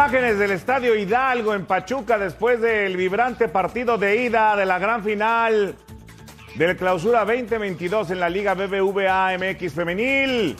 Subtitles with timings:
[0.00, 5.04] Imágenes del Estadio Hidalgo en Pachuca después del vibrante partido de ida de la gran
[5.04, 5.74] final
[6.54, 10.56] del Clausura 2022 en la Liga BBVA MX Femenil.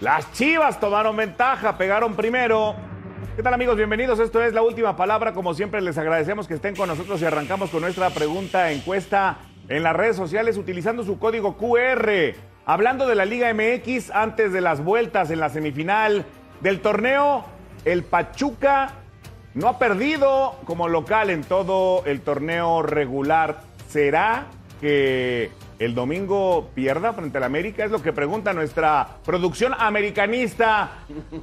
[0.00, 2.76] Las Chivas tomaron ventaja, pegaron primero.
[3.34, 3.76] ¿Qué tal amigos?
[3.76, 4.20] Bienvenidos.
[4.20, 5.32] Esto es la última palabra.
[5.32, 9.82] Como siempre les agradecemos que estén con nosotros y arrancamos con nuestra pregunta encuesta en
[9.82, 12.36] las redes sociales utilizando su código QR.
[12.66, 16.24] Hablando de la Liga MX antes de las vueltas en la semifinal
[16.60, 17.52] del torneo,
[17.84, 18.92] el Pachuca
[19.54, 23.62] no ha perdido como local en todo el torneo regular.
[23.88, 24.46] ¿Será
[24.80, 27.84] que el domingo pierda frente al América?
[27.84, 30.90] Es lo que pregunta nuestra producción americanista.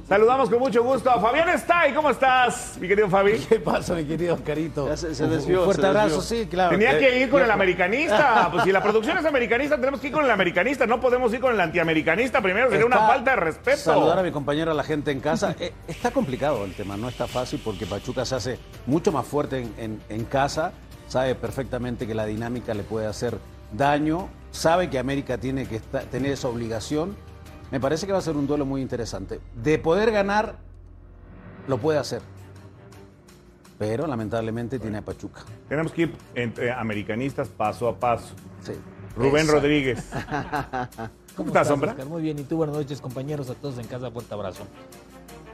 [0.08, 1.92] Saludamos con mucho gusto a Fabián Estay.
[1.94, 3.32] ¿Cómo estás, mi querido Fabi?
[3.48, 4.88] ¿Qué pasa, mi querido Carito?
[4.88, 6.22] Ya se- se desvió, Un fuerte se abrazo, desvió.
[6.22, 6.70] sí, claro.
[6.70, 8.48] Tenía que ir con el americanista.
[8.52, 10.86] Pues si la producción es americanista, tenemos que ir con el americanista.
[10.86, 12.70] No podemos ir con el antiamericanista primero.
[12.70, 13.78] Sería una falta de respeto.
[13.78, 15.54] Saludar a mi compañero, a la gente en casa.
[15.58, 19.58] Eh, está complicado el tema, no está fácil porque Pachuca se hace mucho más fuerte
[19.60, 20.72] en, en- en casa.
[21.08, 23.36] Sabe perfectamente que la dinámica le puede hacer
[23.76, 24.28] daño.
[24.50, 27.16] Sabe que América tiene que esta- tener esa obligación.
[27.70, 29.40] Me parece que va a ser un duelo muy interesante.
[29.62, 30.56] De poder ganar,
[31.68, 32.20] lo puede hacer.
[33.78, 35.40] Pero lamentablemente tiene a Pachuca.
[35.68, 38.34] Tenemos que ir entre americanistas paso a paso.
[38.62, 38.72] Sí.
[39.16, 39.52] Rubén Exacto.
[39.54, 40.10] Rodríguez.
[41.36, 41.92] ¿Cómo estás, sombra?
[41.92, 42.06] Oscar?
[42.06, 44.64] Muy bien, y tú buenas noches, compañeros, a todos en casa, fuerte abrazo.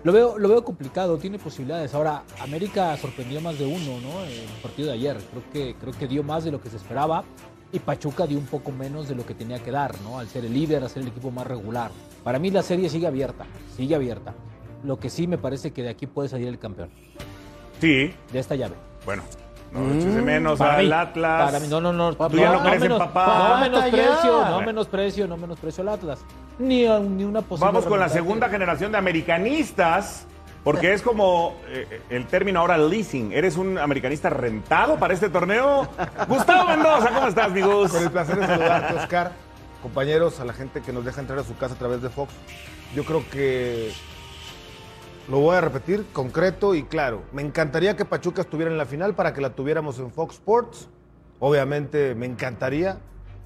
[0.05, 1.95] Lo veo, lo veo complicado, tiene posibilidades.
[1.95, 4.23] Ahora, América sorprendió más de uno, ¿no?
[4.25, 5.17] En el partido de ayer.
[5.31, 7.25] Creo que, creo que dio más de lo que se esperaba.
[7.73, 10.19] Y Pachuca dio un poco menos de lo que tenía que dar, ¿no?
[10.19, 11.91] Al ser el líder, al ser el equipo más regular.
[12.25, 13.45] Para mí la serie sigue abierta,
[13.77, 14.35] sigue abierta.
[14.85, 16.89] Lo que sí me parece que de aquí puede salir el campeón,
[17.81, 18.75] Sí, de esta llave.
[19.05, 19.23] bueno.
[19.71, 21.45] No eches de menos Para al mí, Atlas.
[21.45, 22.15] Para mí, no, no, no.
[22.17, 23.49] Tú ya no crees en menos- papá.
[23.57, 26.21] No menosprecio, no menosprecio, no menosprecio al Atlas.
[26.59, 30.27] Ni, ni una posible Vamos con la segunda generación de americanistas,
[30.69, 33.33] porque es como eh, el término ahora leasing.
[33.33, 35.89] ¿Eres un americanista rentado para este torneo?
[36.29, 37.91] Gustavo Mendoza, ¿cómo estás, mi Gus?
[37.91, 39.33] Con el placer de saludarte, Oscar.
[39.81, 42.35] Compañeros, a la gente que nos deja entrar a su casa a través de Fox.
[42.95, 43.93] Yo creo que
[45.31, 47.23] lo voy a repetir, concreto y claro.
[47.33, 50.91] Me encantaría que Pachuca estuviera en la final para que la tuviéramos en Fox Sports.
[51.39, 52.99] Obviamente me encantaría.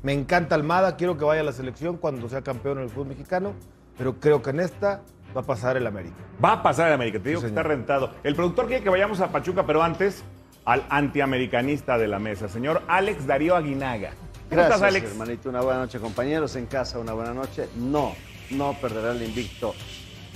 [0.02, 3.06] Me encanta Almada, quiero que vaya a la selección cuando sea campeón en el fútbol
[3.06, 3.52] mexicano,
[3.96, 5.02] pero creo que en esta
[5.36, 6.14] va a pasar el América.
[6.42, 8.10] Va a pasar el América, te digo Sí, que está rentado.
[8.22, 10.22] El productor quiere que vayamos a Pachuca, pero antes
[10.64, 14.10] al antiamericanista de la mesa, señor Alex Darío Aguinaga.
[14.10, 15.10] ¿Cómo Gracias, estás, Alex?
[15.12, 15.48] hermanito.
[15.48, 16.54] Una buena noche, compañeros.
[16.56, 17.68] En casa, una buena noche.
[17.76, 18.14] No,
[18.50, 19.74] no perderá el invicto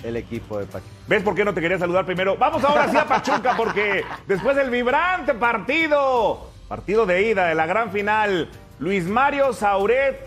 [0.02, 0.90] el equipo de Pachuca.
[1.08, 2.36] ¿Ves por qué no te quería saludar primero?
[2.36, 7.66] Vamos ahora sí a Pachuca porque después del vibrante partido, partido de ida de la
[7.66, 8.48] gran final,
[8.78, 10.26] Luis Mario Sauret,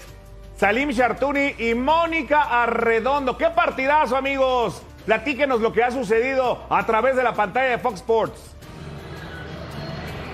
[0.59, 3.37] Salim Chartuni y Mónica Arredondo.
[3.37, 4.81] ¡Qué partidazo, amigos!
[5.05, 8.57] Platíquenos lo que ha sucedido a través de la pantalla de Fox Sports.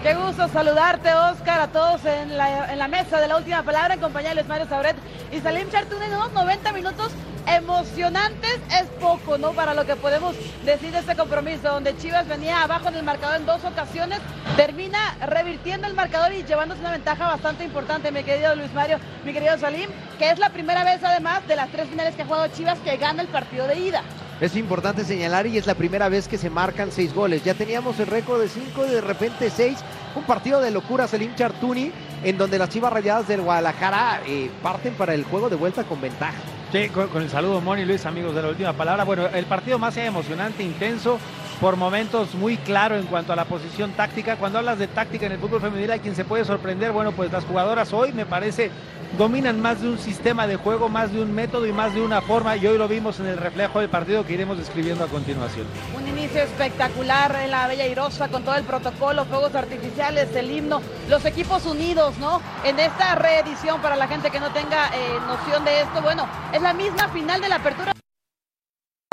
[0.06, 4.30] Qué gusto saludarte, Oscar, a todos en la, mesa de la última palabra en compañía
[4.30, 4.96] de Luis Mario Sauret
[5.32, 7.12] y Salim Chartune en unos 90 minutos
[7.48, 8.60] emocionantes.
[8.70, 9.54] Es poco, ¿no?
[9.54, 13.38] Para lo que podemos decir de este compromiso, donde Chivas venía abajo en el marcador
[13.38, 14.20] en dos ocasiones,
[14.56, 19.34] termina revirtiendo el marcador y llevándose una ventaja bastante importante, mi querido Luis Mario, mi
[19.34, 19.90] querido Salim,
[20.20, 22.96] que es la primera vez además de las tres finales que ha jugado Chivas que
[22.98, 24.04] gana el partido de ida.
[24.42, 27.44] Es importante señalar y es la primera vez que se marcan seis goles.
[27.46, 29.78] Ya teníamos el récord de cinco, de repente seis.
[30.14, 31.92] Un partido de locura, Selim Chartuni,
[32.24, 36.02] en donde las Chivas Rayadas del Guadalajara eh, parten para el juego de vuelta con
[36.02, 36.38] ventaja.
[36.72, 39.06] Sí, con, con el saludo, Moni Luis, amigos de la última palabra.
[39.06, 41.18] Bueno, el partido más emocionante, intenso,
[41.62, 44.36] por momentos muy claro en cuanto a la posición táctica.
[44.36, 46.92] Cuando hablas de táctica en el fútbol femenil, hay quien se puede sorprender.
[46.92, 48.70] Bueno, pues las jugadoras hoy, me parece,
[49.18, 52.22] dominan más de un sistema de juego, más de un método y más de una
[52.22, 52.56] forma.
[52.58, 55.68] Y hoy lo vimos en el reflejo del partido que iremos describiendo a continuación.
[55.96, 60.82] Un inicio espectacular en la Bella Irosa con todo el protocolo, fuegos artificiales, el himno,
[61.10, 62.42] los equipos unidos, ¿no?
[62.64, 66.62] En esta reedición, para la gente que no tenga eh, noción de esto, bueno, es
[66.62, 67.96] la misma final de la apertura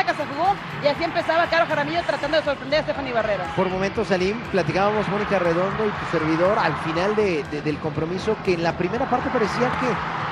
[0.05, 3.49] que se jugó y así empezaba Caro Jaramillo tratando de sorprender a Stephanie Barreras.
[3.55, 8.37] Por momentos, Salim, platicábamos Mónica Redondo y tu servidor al final de- de- del compromiso
[8.45, 9.89] que en la primera parte parecía que,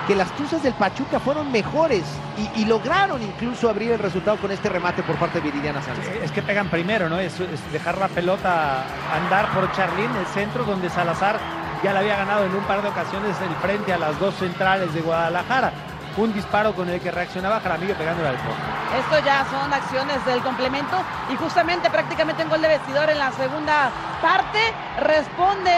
[0.09, 2.05] que las Tuzas del Pachuca fueron mejores
[2.37, 6.09] y, y lograron incluso abrir el resultado con este remate por parte de Viridiana Sánchez.
[6.23, 7.19] Es que pegan primero, ¿no?
[7.19, 8.85] Es, es dejar la pelota
[9.15, 11.39] andar por Charlín, el centro, donde Salazar
[11.83, 14.93] ya le había ganado en un par de ocasiones el frente a las dos centrales
[14.93, 15.73] de Guadalajara.
[16.21, 18.61] Un disparo con el que reaccionaba Jaramillo pegándole al poste.
[18.99, 21.03] Esto ya son acciones del complemento
[21.33, 23.91] y justamente prácticamente un gol de vestidor en la segunda
[24.21, 24.59] parte
[24.99, 25.73] responde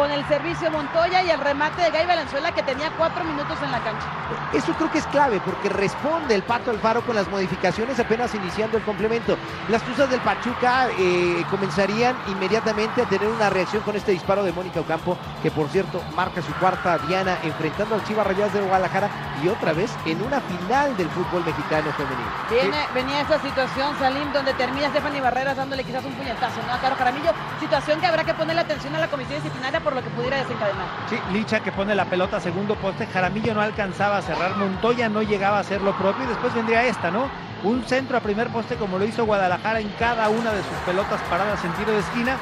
[0.00, 3.70] con el servicio Montoya y el remate de Gay Valenzuela que tenía cuatro minutos en
[3.70, 4.06] la cancha.
[4.54, 8.78] Eso creo que es clave porque responde el Pato Alfaro con las modificaciones apenas iniciando
[8.78, 9.36] el complemento.
[9.68, 14.52] Las Tuzas del Pachuca eh, comenzarían inmediatamente a tener una reacción con este disparo de
[14.52, 19.10] Mónica Ocampo, que por cierto marca su cuarta diana enfrentando al Chivas Rayadas de Guadalajara
[19.44, 22.30] y otra vez en una final del fútbol mexicano femenino.
[22.48, 26.72] Viene, venía esa situación, Salim, donde termina Stephanie Barreras dándole quizás un puñetazo, ¿no?
[26.72, 30.02] A Caro Jaramillo, situación que habrá que ponerle atención a la comisión disciplinaria por lo
[30.02, 30.86] que pudiera desencadenar.
[31.08, 35.08] Sí, Licha que pone la pelota a segundo poste, Jaramillo no alcanzaba a cerrar, Montoya
[35.08, 37.28] no llegaba a hacer lo propio y después vendría esta, ¿no?
[37.62, 41.20] Un centro a primer poste como lo hizo Guadalajara en cada una de sus pelotas
[41.28, 42.36] paradas en tiro de esquina.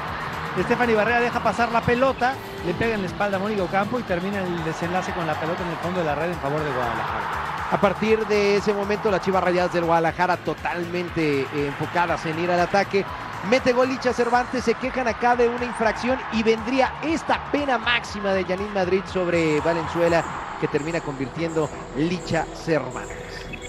[0.63, 2.35] Stephanie Barrera deja pasar la pelota,
[2.67, 5.63] le pega en la espalda a Mónica Ocampo y termina el desenlace con la pelota
[5.63, 7.49] en el fondo de la red en favor de Guadalajara.
[7.71, 12.51] A partir de ese momento, las Chivas Rayadas del Guadalajara totalmente eh, enfocadas en ir
[12.51, 13.05] al ataque.
[13.45, 18.33] Mete gol Licha Cervantes, se quejan acá de una infracción y vendría esta pena máxima
[18.35, 20.25] de Janine Madrid sobre Valenzuela
[20.61, 23.17] que termina convirtiendo Licha Cervantes.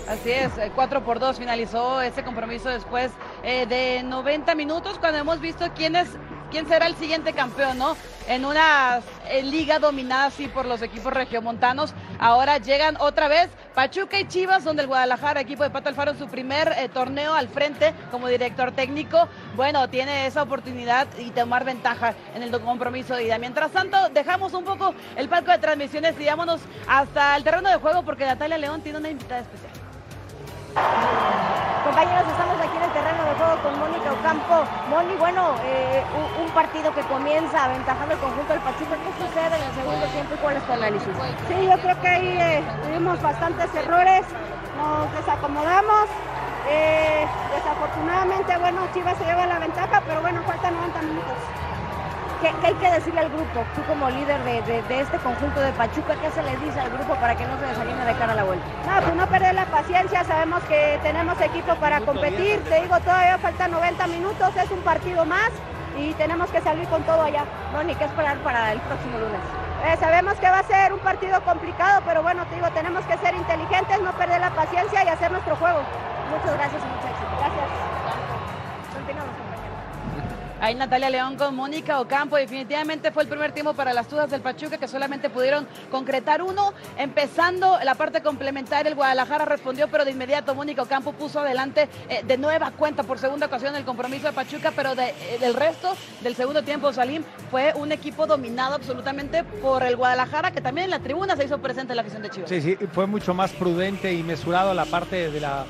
[0.07, 3.11] Así es, 4 por 2 finalizó ese compromiso después
[3.43, 6.09] eh, de 90 minutos cuando hemos visto quién es
[6.49, 7.95] quién será el siguiente campeón, ¿no?
[8.27, 11.93] En una eh, liga dominada así por los equipos regiomontanos.
[12.19, 16.27] Ahora llegan otra vez Pachuca y Chivas, donde el Guadalajara, equipo de Pato Alfaro, su
[16.27, 19.29] primer eh, torneo al frente como director técnico.
[19.55, 23.37] Bueno, tiene esa oportunidad y tomar ventaja en el compromiso de ida.
[23.37, 27.77] Mientras tanto, dejamos un poco el palco de transmisiones y vámonos hasta el terreno de
[27.77, 29.88] juego porque Natalia León tiene una invitada especial.
[31.83, 34.63] Compañeros, estamos aquí en el terreno de juego con Mónica Ocampo.
[34.89, 36.03] Moni, bueno, eh,
[36.39, 38.95] un, partido que comienza aventajando el conjunto del Pachuca.
[38.97, 41.09] ¿Qué sucede en el segundo tiempo y cuál es tu análisis?
[41.47, 44.25] Sí, yo creo que ahí eh, tuvimos bastantes errores,
[44.77, 46.05] nos desacomodamos.
[46.69, 51.37] eh, desafortunadamente, bueno, Chivas se lleva la ventaja, pero bueno, faltan 90 minutos.
[52.41, 53.65] ¿Qué, qué hay que decirle al grupo?
[53.75, 56.89] Tú como líder de, de- de este conjunto de Pachuca, ¿qué se le dice al
[56.89, 58.65] grupo para que no se desanime de cara a la vuelta?
[58.87, 63.37] No, pues no perder la paciencia, sabemos que tenemos equipo para competir, te digo, todavía
[63.39, 65.49] faltan 90 minutos, es un partido más
[65.97, 67.43] y tenemos que salir con todo allá.
[67.73, 69.41] Moni, ¿qué esperar para el próximo lunes?
[69.85, 73.17] Eh, sabemos que va a ser un partido complicado, pero bueno, te digo, tenemos que
[73.17, 75.79] ser inteligentes, no perder la paciencia y hacer nuestro juego.
[76.31, 77.31] Muchas gracias y mucho éxito.
[77.39, 77.67] Gracias.
[78.93, 80.48] Continuamos, compañeros.
[80.61, 82.35] Ahí Natalia León con Mónica Ocampo.
[82.35, 86.73] Definitivamente fue el primer tiempo para las Tudas del Pachuca que solamente pudieron concretar uno.
[86.97, 92.23] Empezando la parte complementaria, el Guadalajara respondió, pero de inmediato Mónica Ocampo puso adelante eh,
[92.27, 96.35] de nueva cuenta por segunda ocasión el compromiso de Pachuca, pero eh, del resto del
[96.35, 100.99] segundo tiempo, Salim, fue un equipo dominado absolutamente por el Guadalajara, que también en la
[100.99, 102.49] tribuna se hizo presente la afición de Chivas.
[102.49, 105.65] Sí, sí, fue mucho más prudente y mesurado la parte de la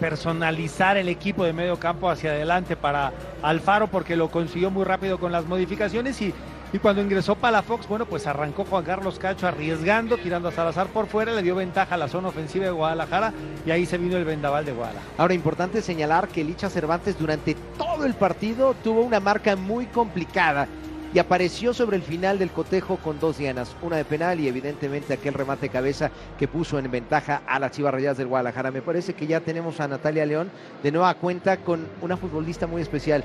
[0.00, 3.12] personalizar el equipo de medio campo hacia adelante para
[3.42, 6.32] Alfaro porque lo consiguió muy rápido con las modificaciones y,
[6.72, 11.06] y cuando ingresó Palafox, bueno, pues arrancó Juan Carlos Cacho arriesgando, tirando a Salazar por
[11.06, 13.32] fuera, le dio ventaja a la zona ofensiva de Guadalajara
[13.64, 15.12] y ahí se vino el vendaval de Guadalajara.
[15.18, 20.68] Ahora, importante señalar que Licha Cervantes durante todo el partido tuvo una marca muy complicada
[21.14, 25.12] y apareció sobre el final del cotejo con dos dianas, una de penal y evidentemente
[25.12, 28.72] aquel remate cabeza que puso en ventaja a las Chivas Rayadas del Guadalajara.
[28.72, 30.50] Me parece que ya tenemos a Natalia León
[30.82, 33.22] de nueva cuenta con una futbolista muy especial,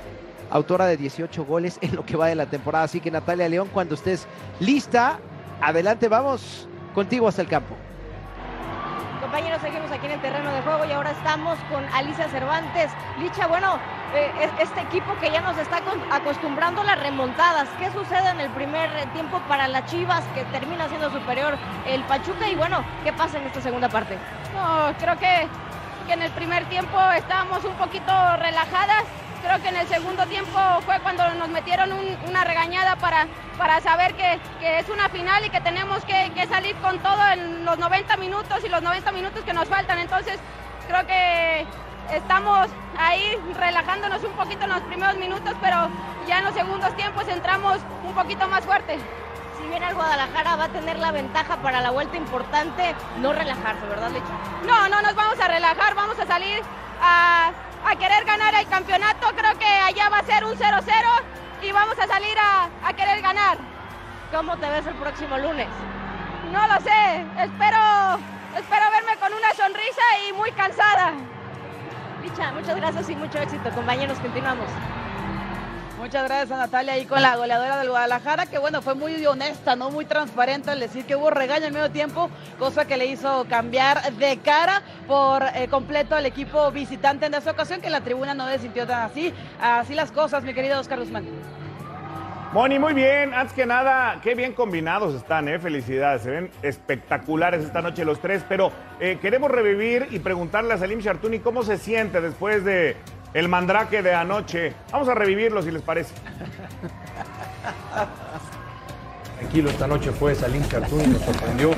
[0.50, 2.84] autora de 18 goles en lo que va de la temporada.
[2.84, 4.28] Así que Natalia León, cuando estés
[4.60, 5.18] lista,
[5.60, 7.74] adelante, vamos contigo hasta el campo.
[9.30, 12.90] Compañeros, seguimos aquí en el terreno de juego y ahora estamos con Alicia Cervantes.
[13.20, 13.78] Licha, bueno,
[14.12, 17.68] eh, es- este equipo que ya nos está acostumbrando a las remontadas.
[17.78, 21.56] ¿Qué sucede en el primer tiempo para las Chivas que termina siendo superior
[21.86, 22.48] el Pachuca?
[22.48, 24.18] Y bueno, ¿qué pasa en esta segunda parte?
[24.52, 25.46] No, creo que,
[26.08, 29.04] que en el primer tiempo estábamos un poquito relajadas.
[29.42, 33.26] Creo que en el segundo tiempo fue cuando nos metieron un- una regañada para,
[33.58, 37.26] para saber que, que es una final y que tenemos que, que salir con todo
[37.32, 39.98] en los 90 minutos y los 90 minutos que nos faltan.
[39.98, 40.38] Entonces
[40.86, 41.66] creo que
[42.12, 42.68] estamos
[42.98, 45.88] ahí relajándonos un poquito en los primeros minutos, pero
[46.28, 48.98] ya en los segundos tiempos entramos un poquito más fuerte.
[49.58, 53.86] Si bien el Guadalajara va a tener la ventaja para la vuelta importante, no relajarse,
[53.86, 54.32] ¿verdad, Licha?
[54.66, 56.60] No, no nos vamos a relajar, vamos a salir
[57.02, 57.50] a,
[57.86, 59.28] a querer ganar el campeonato.
[59.36, 60.84] Creo que allá va a ser un 0-0
[61.62, 63.58] y vamos a salir a, a querer ganar.
[64.32, 65.68] ¿Cómo te ves el próximo lunes?
[66.52, 68.18] No lo sé, espero,
[68.56, 71.12] espero verme con una sonrisa y muy cansada.
[72.22, 74.18] Licha, muchas gracias y mucho éxito, compañeros.
[74.18, 74.66] Continuamos.
[76.00, 79.76] Muchas gracias a Natalia ahí con la goleadora del Guadalajara, que bueno, fue muy honesta,
[79.76, 83.44] no muy transparente al decir que hubo regaño en medio tiempo, cosa que le hizo
[83.50, 88.32] cambiar de cara por eh, completo al equipo visitante en esa ocasión, que la tribuna
[88.32, 89.34] no se tan así.
[89.60, 91.26] Así las cosas, mi querido Oscar Guzmán.
[92.54, 93.34] Moni, muy bien.
[93.34, 95.58] Antes que nada, qué bien combinados están, ¿eh?
[95.58, 96.22] Felicidades.
[96.22, 98.42] Se ven espectaculares esta noche los tres.
[98.48, 102.96] Pero eh, queremos revivir y preguntarle a Salim Chartuni cómo se siente después de
[103.34, 104.72] el mandrake de anoche.
[104.92, 106.14] Vamos a revivirlo si les parece.
[109.38, 111.70] Tranquilo, esta noche fue Salim Chartuni, nos sorprendió.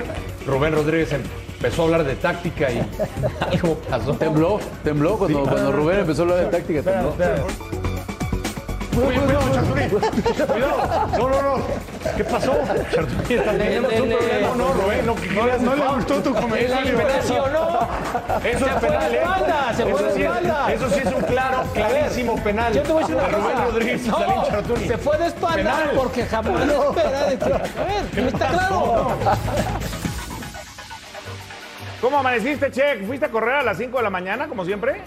[0.46, 2.80] Rubén Rodríguez empezó a hablar de táctica y
[3.52, 4.14] algo pasó.
[4.14, 5.50] Tembló, tembló cuando, Sí.
[5.50, 6.82] cuando Rubén empezó a hablar de táctica.
[6.82, 7.14] tembló.
[8.92, 10.46] Cuidado.
[10.46, 11.08] Cuidado.
[11.18, 11.62] No, no, no.
[12.16, 12.52] ¿Qué pasó?
[13.28, 14.48] Teniendo Le- un le- problema.
[14.48, 16.92] No, no, Rubén, no, no, no le gustó tu comentario.
[16.92, 17.88] impresionó.
[18.44, 19.20] Eso Se es fue penal, de ¿eh?
[19.22, 20.72] espalda, se fue de espalda.
[20.72, 22.72] Eso sí es un claro, clarísimo penal.
[22.72, 23.64] Yo te voy a decir una De cosa.
[23.64, 24.18] Rodríguez y No,
[24.86, 27.44] se fue de espalda porque jamás espera de que.
[27.44, 29.08] A ver, ¿Qué está claro.
[32.00, 32.96] ¿Cómo amaneciste, Che?
[33.06, 35.02] ¿Fuiste a correr a las 5 de la mañana, como siempre?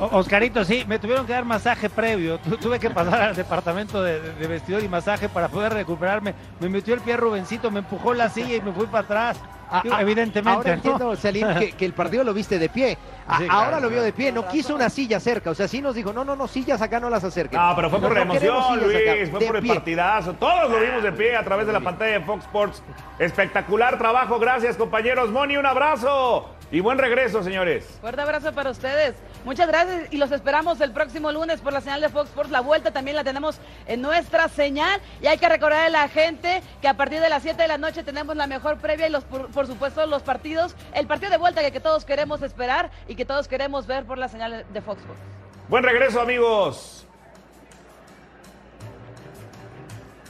[0.00, 2.38] Oscarito, sí, me tuvieron que dar masaje previo.
[2.38, 6.34] Tu- tuve que pasar al departamento de, de vestidor y masaje para poder recuperarme.
[6.60, 9.40] Me metió el pie Rubencito, me empujó la silla y me fui para atrás.
[9.70, 10.50] Ah, ah, Evidentemente.
[10.56, 10.74] Ahora ¿no?
[10.76, 12.96] entiendo, Salim, que, que el partido lo viste de pie.
[13.26, 15.50] A- Sí, claro, ahora lo vio de pie, no quiso una silla cerca.
[15.50, 17.60] O sea, sí nos dijo, no, no, no, sillas acá no las acerquen.
[17.60, 19.74] No, pero fue por No, la emoción, acá, Luis, fue de por el pie.
[19.74, 20.32] partidazo.
[20.34, 22.82] Todos lo vimos de pie a través de la pantalla de Fox Sports.
[23.18, 25.30] Espectacular trabajo, gracias compañeros.
[25.30, 27.98] Moni, un abrazo y buen regreso, señores.
[28.00, 29.14] Fuerte abrazo para ustedes.
[29.44, 32.50] Muchas gracias y los esperamos el próximo lunes por la señal de Fox Sports.
[32.50, 35.00] La vuelta también la tenemos en nuestra señal.
[35.22, 37.78] Y hay que recordar a la gente que a partir de las 7 de la
[37.78, 40.76] noche tenemos la mejor previa y los, por, por supuesto los partidos.
[40.92, 44.18] El partido de vuelta que, que todos queremos esperar y que todos queremos ver por
[44.18, 45.22] la señal de Fox Sports.
[45.68, 47.06] Buen regreso, amigos.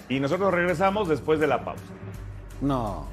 [0.09, 1.83] Y nosotros regresamos después de la pausa.
[2.61, 3.09] No.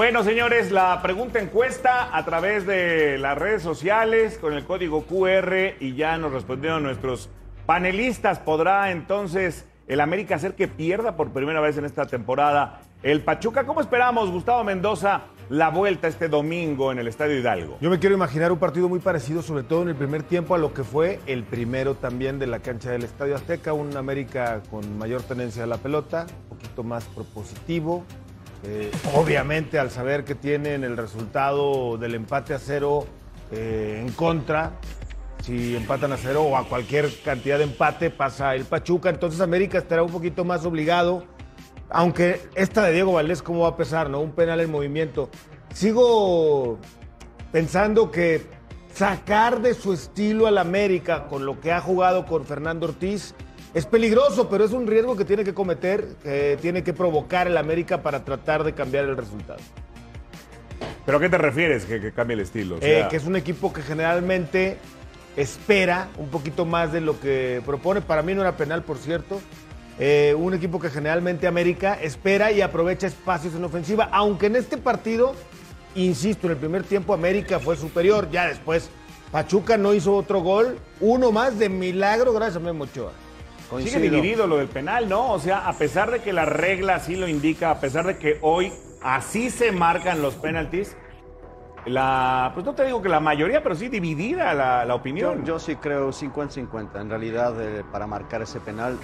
[0.00, 5.74] Bueno, señores, la pregunta encuesta a través de las redes sociales con el código QR
[5.78, 7.28] y ya nos respondieron nuestros
[7.66, 8.38] panelistas.
[8.38, 13.66] ¿Podrá entonces el América hacer que pierda por primera vez en esta temporada el Pachuca?
[13.66, 17.76] ¿Cómo esperamos, Gustavo Mendoza, la vuelta este domingo en el Estadio Hidalgo?
[17.82, 20.58] Yo me quiero imaginar un partido muy parecido, sobre todo en el primer tiempo, a
[20.58, 23.74] lo que fue el primero también de la cancha del Estadio Azteca.
[23.74, 28.06] Un América con mayor tenencia a la pelota, un poquito más propositivo.
[28.62, 33.06] Eh, obviamente, al saber que tienen el resultado del empate a cero
[33.52, 34.72] eh, en contra,
[35.42, 39.08] si empatan a cero o a cualquier cantidad de empate, pasa el Pachuca.
[39.08, 41.24] Entonces, América estará un poquito más obligado.
[41.88, 44.10] Aunque esta de Diego Valdés, ¿cómo va a pesar?
[44.10, 44.20] ¿no?
[44.20, 45.30] Un penal en movimiento.
[45.74, 46.78] Sigo
[47.50, 48.46] pensando que
[48.92, 53.34] sacar de su estilo al América con lo que ha jugado con Fernando Ortiz
[53.74, 57.56] es peligroso, pero es un riesgo que tiene que cometer, que tiene que provocar el
[57.56, 59.60] América para tratar de cambiar el resultado.
[61.06, 62.76] ¿Pero a qué te refieres que, que cambie el estilo?
[62.76, 64.78] O Eh, que es un equipo que generalmente
[65.36, 68.00] espera un poquito más de lo que propone.
[68.00, 69.40] Para mí no era penal, por cierto.
[69.98, 74.78] Eh, un equipo que generalmente América espera y aprovecha espacios en ofensiva, aunque en este
[74.78, 75.34] partido,
[75.94, 78.88] insisto, en el primer tiempo América fue superior, ya después
[79.30, 83.12] Pachuca no hizo otro gol, uno más de milagro gracias a Memo Ochoa.
[83.78, 85.32] Sigue dividido lo del penal, ¿no?
[85.32, 88.38] O sea, a pesar de que la regla así lo indica, a pesar de que
[88.42, 88.72] hoy
[89.02, 90.96] así se marcan los penaltis,
[91.86, 95.44] la, pues no te digo que la mayoría, pero sí dividida la, la opinión.
[95.44, 97.00] yo sí creo 50-50.
[97.00, 98.98] En realidad, eh, para marcar ese penal,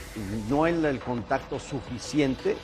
[0.49, 2.57] no hay el contacto suficiente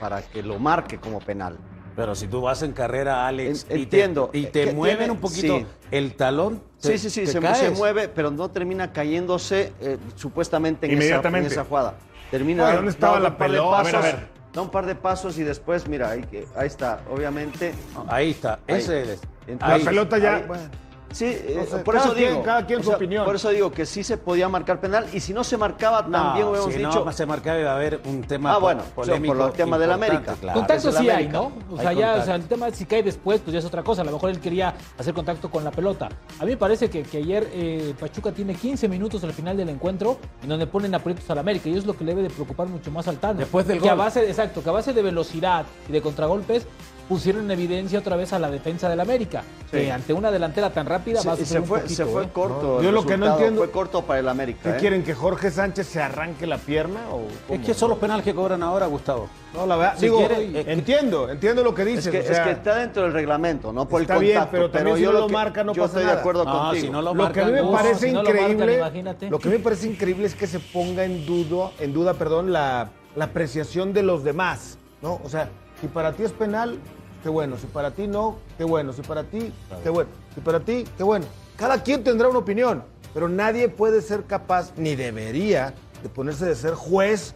[0.00, 1.58] para que lo marque como penal.
[1.98, 4.28] Pero si tú vas en carrera, Alex, En- y entiendo.
[4.28, 5.66] te, y te mueven tiene- un poquito sí.
[5.90, 7.58] el talón, te- Sí, sí, sí, te se, caes.
[7.58, 11.48] se mueve, pero no termina cayéndose eh, supuestamente en esa, en Inmediatamente.
[11.48, 11.94] esa jugada.
[12.30, 13.80] Termina Oye, ¿dónde estaba la pelota?
[13.80, 14.28] A ver, a ver.
[14.52, 17.74] Da un par de pasos y después, mira, ahí, que- ahí está, obviamente.
[18.06, 18.76] Ahí está, Ahí.
[18.76, 19.20] ese es.
[19.48, 20.62] Entonces, La pelota ya, ahí- bueno.
[21.10, 22.42] Sí, eh, por cada eso quien- digo.
[22.42, 23.24] cada quien su sea, opinión.
[23.24, 26.10] Por eso digo que sí se podía marcar penal y si no se marcaba No,
[26.10, 27.04] también hubiéramos si dicho.
[27.04, 29.92] no se marcaba iba a haber un tema Ah, bueno, polémico por el tema del
[29.92, 30.34] América.
[30.38, 30.58] claro.
[30.58, 31.28] Contacto sí hay.
[31.28, 31.50] ¿no?
[31.70, 33.82] O Hay sea, ya, o sea, el tema si cae después, pues ya es otra
[33.82, 34.02] cosa.
[34.02, 36.08] A lo mejor él quería hacer contacto con la pelota.
[36.38, 39.70] A mí me parece que, que ayer eh, Pachuca tiene 15 minutos al final del
[39.70, 42.30] encuentro en donde ponen aprietos al América y eso es lo que le debe de
[42.30, 43.38] preocupar mucho más al Tano.
[43.40, 44.04] Después del que a gol.
[44.04, 46.66] base, exacto, que a base de velocidad y de contragolpes
[47.08, 50.84] pusieron en evidencia otra vez a la defensa del América, que ante una delantera tan
[50.86, 52.28] rápida va a se un fue, poquito, se fue ¿eh?
[52.32, 52.82] corto.
[52.82, 54.60] Yo lo que no entiendo- Fue corto para el América.
[54.62, 54.76] ¿Qué ¿eh?
[54.78, 55.02] quieren?
[55.02, 57.00] ¿Que Jorge Sánchez se arranque la pierna?
[57.10, 57.22] O
[57.54, 59.28] Es que son los penales que cobran ahora, Gustavo.
[59.54, 62.06] No, la verdad, Si digo, que- entiendo, entiendo lo que dices.
[62.06, 64.34] Es que, o sea, es que está dentro del reglamento, no por Está el bien,
[64.34, 64.52] contacto.
[64.52, 66.14] pero también si yo no lo marca, no yo pasa estoy nada.
[66.16, 66.84] de acuerdo No, contigo.
[66.86, 69.30] si no lo Lo que a mí me parece increíble, imagínate.
[69.30, 72.90] lo que me parece increíble es que se ponga en duda, en duda, perdón, la,
[73.16, 75.18] la apreciación de los demás, ¿no?
[75.24, 75.48] O sea,
[75.80, 76.78] si para ti es penal,
[77.22, 80.60] qué bueno, si para ti no, qué bueno, si para ti, qué bueno, si para
[80.60, 81.26] ti, qué bueno.
[81.56, 82.84] Cada quien tendrá una opinión,
[83.14, 87.34] pero nadie puede ser capaz, ni debería, de ponerse de ser juez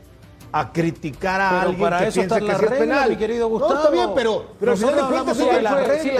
[0.54, 3.08] a criticar a Pero alguien para que eso piensa están que las sí es penal.
[3.10, 3.92] mi querido No, está Gustavo.
[3.94, 5.74] bien, pero, pero al final de cuentas las que- reglas.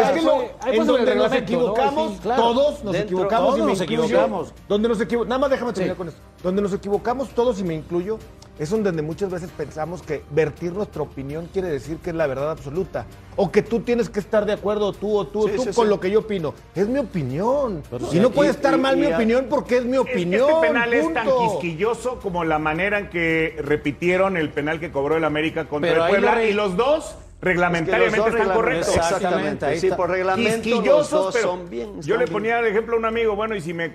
[0.08, 1.36] es que lo- en sobre donde el nos reglamento, ¿no?
[1.36, 2.42] equivocamos, Sí, claro.
[2.42, 4.04] todos nos Dentro- equivocamos todos y me nos incluyo.
[4.04, 4.54] equivocamos.
[4.68, 6.20] Donde nos equivo- nada más déjame terminar con esto.
[6.42, 8.18] Donde nos equivocamos todos y me incluyo,
[8.58, 12.50] es donde muchas veces pensamos que vertir nuestra opinión quiere decir que es la verdad
[12.50, 13.06] absoluta.
[13.36, 15.70] O que tú tienes que estar de acuerdo, tú o tú o Sí, tú, sí,
[15.72, 15.90] con sí.
[15.90, 16.52] lo que yo opino.
[16.74, 17.82] Es mi opinión.
[17.90, 20.02] Pero y no puede y- estar y- mal y mi opinión porque es mi Es
[20.04, 20.50] que opinión.
[20.50, 25.16] Este penal es tan quisquilloso como la manera en que repitieron el penal que cobró
[25.16, 28.54] el América contra Pero el Puebla lo re- y los dos reglamentariamente Es que están
[28.56, 28.96] correctos.
[28.96, 29.64] Exactamente.
[29.66, 32.00] Ahí Sí, por reglamento los dos pero son bien.
[32.02, 32.32] yo le bien.
[32.32, 33.92] ponía de ejemplo a un amigo, bueno, y si me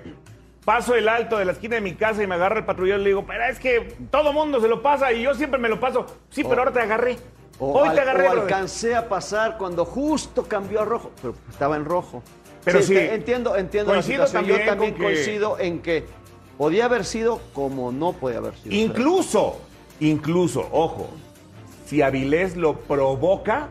[0.67, 3.05] paso el alto de la esquina de mi casa y me agarra el patrullero, le
[3.07, 6.05] digo, pero es que todo mundo se lo pasa y yo siempre me lo paso.
[6.29, 7.17] Sí, pero ahora te agarré.
[7.57, 8.27] O, Hoy al- te agarré.
[8.27, 12.21] o alcancé a pasar cuando justo cambió a rojo, pero estaba en rojo.
[12.65, 14.41] Pero sí, te- entiendo, entiendo la situación.
[14.41, 16.03] también Yo también que- coincido en que
[16.57, 18.75] podía haber sido como no podía haber sido.
[18.75, 19.61] Incluso,
[20.01, 21.07] incluso, ojo,
[21.85, 23.69] si Avilés lo provoca,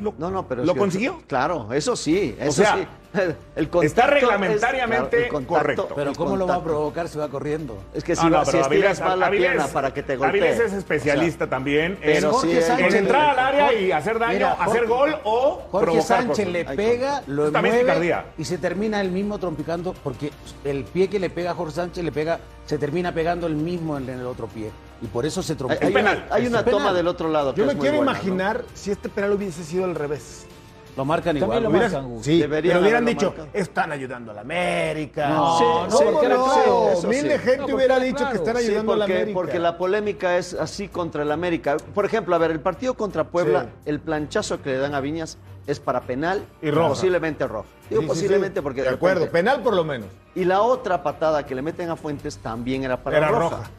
[0.00, 1.22] lo, No, no, pero ¿lo es que- consiguió.
[1.26, 2.86] Claro, eso sí, eso sea, sí.
[3.56, 5.88] El contacto está es- reglamentariamente claro, el contacto- correcto.
[5.96, 7.78] Pero ¿cómo lo va a provocar si va corriendo?
[7.94, 10.16] Es que si, Ah, no, va- si estiras mal la Avilés- pierna para que te
[10.16, 10.40] golpee.
[10.42, 13.92] Avilés es especialista también en, pero Jorge sí, Sánchez en entrar al área Jorge- y
[13.92, 16.52] hacer daño, Mira, hacer Jorge- gol o Jorge provocar Sánchez cosas.
[16.52, 20.30] le pega, lo mueve y se termina el mismo trompicando porque
[20.64, 23.96] el pie que le pega a Jorge Sánchez le pega, se termina pegando el mismo
[23.96, 24.70] en el otro pie
[25.02, 25.86] y por eso se Hay, trompica.
[25.86, 26.24] hay penal.
[26.26, 26.78] una, hay una penal.
[26.80, 27.54] toma del otro lado.
[27.54, 28.18] que Yo me quiero buena, ¿no?
[28.18, 30.46] imaginar si este penal hubiese sido al revés.
[30.96, 31.62] Lo marcan También igual.
[31.64, 31.82] lo güey.
[31.82, 32.24] marcan, Gus.
[32.24, 33.48] Sí, Deberían pero hubieran dicho, marcado.
[33.52, 35.28] están ayudando a la América.
[35.28, 36.66] No, Sí, no, sí, porque era ¿cómo claro.
[36.70, 36.88] no?
[36.98, 37.28] eso Mil sí.
[37.28, 38.30] de gente No, porque hubiera era dicho claro.
[38.32, 39.34] que están Sí, ayudando a la porque, América.
[39.34, 41.76] porque la polémica es así contra el América.
[41.94, 43.68] Por ejemplo, a ver, el partido contra Puebla, Sí.
[43.90, 46.88] el planchazo que le dan a Viñas es para penal Y roja.
[46.88, 47.66] posiblemente rojo.
[47.90, 48.62] Digo Sí, posiblemente sí.
[48.62, 50.08] porque De acuerdo, repente- penal por lo menos.
[50.34, 53.56] Y la otra patada que le meten a Fuentes también era para Era roja.
[53.58, 53.70] roja.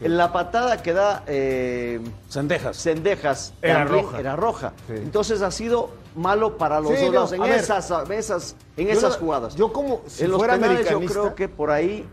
[0.00, 2.76] En la patada que da eh, Sendejas.
[2.76, 4.18] Cendejas Era roja.
[4.20, 4.72] era roja.
[4.86, 4.94] Sí.
[4.96, 7.52] Entonces ha sido malo para los Sí, dos lados en ver.
[7.52, 9.54] esas, esas, en esas no- jugadas.
[9.54, 12.06] Yo como si en los fuera penales yo americanista, creo que por ahí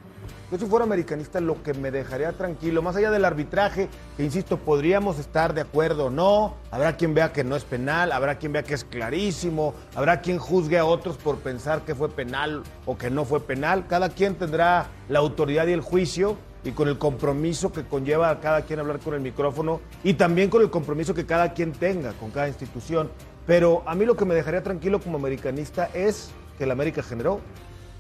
[0.52, 4.58] yo si fuera americanista lo que me dejaría tranquilo, más allá del arbitraje, que insisto,
[4.58, 8.52] podríamos estar de acuerdo o no, habrá quien vea que no es penal, habrá quien
[8.52, 12.98] vea que es clarísimo, habrá quien juzgue a otros por pensar que fue penal o
[12.98, 16.98] que no fue penal, cada quien tendrá la autoridad y el juicio y con el
[16.98, 21.14] compromiso que conlleva a cada quien hablar con el micrófono y también con el compromiso
[21.14, 23.10] que cada quien tenga con cada institución.
[23.48, 27.40] Pero a mí lo que me dejaría tranquilo como americanista es que el América generó,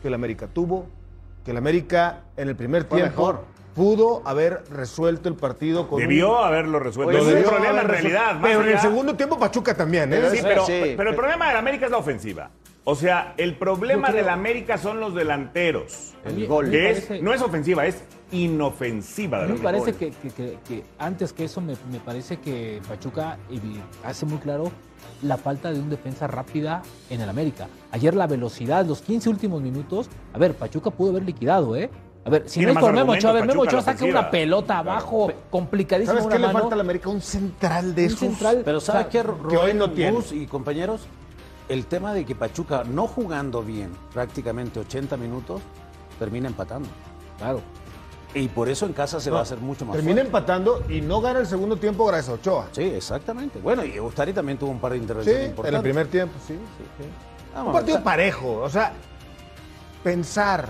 [0.01, 0.85] que el América tuvo,
[1.43, 3.45] que el América en el primer Fue tiempo mejor.
[3.73, 6.45] pudo haber resuelto el partido con Debió un...
[6.45, 7.17] haberlo resuelto.
[7.17, 8.37] Oye, es el problema en realidad.
[8.41, 10.17] Pero en el segundo tiempo Pachuca también, ¿eh?
[10.21, 10.93] Pero Sí, pero, sí.
[10.95, 12.51] pero el problema del América es la ofensiva.
[12.83, 16.13] O sea, el problema del América son los delanteros.
[16.35, 16.69] Mí- gol.
[16.69, 19.37] Que es, no es ofensiva, es inofensiva.
[19.37, 22.37] A del mí me parece que, que- que- que antes que eso me, me parece
[22.39, 23.37] que Pachuca
[24.03, 24.71] hace muy claro
[25.23, 27.67] la falta de un defensa rápida en el América.
[27.91, 31.89] Ayer la velocidad, los 15 últimos minutos, a ver, Pachuca pudo haber liquidado, ¿eh?
[32.23, 34.29] A ver, si no es por Memo Ochoa, a ver, Memo Pachuca Ochoa saca una
[34.29, 36.59] pelota abajo, complicadísima ¿Sabes una qué le mano.
[36.59, 37.09] falta al América?
[37.09, 38.19] Un central de Un esos.
[38.19, 38.61] central.
[38.63, 40.19] Pero ¿sabes O sea, qué, que hoy Rubén, no tiene.
[40.31, 41.01] Y compañeros?
[41.67, 45.61] El tema de que Pachuca, no jugando bien prácticamente 80 minutos,
[46.19, 46.89] termina empatando.
[47.39, 47.61] Claro.
[48.33, 50.27] Y por eso en casa se va a hacer mucho más Termina fuerte.
[50.27, 52.67] empatando y no gana el segundo tiempo gracias a Ochoa.
[52.71, 53.59] Sí, exactamente.
[53.59, 55.77] Bueno, y Ustari también tuvo un par de Sí, intervenciones en importantes.
[55.77, 57.09] el primer tiempo, sí, sí, sí.
[57.53, 58.93] Vamos, Un partido parejo, o sea,
[60.03, 60.69] pensar,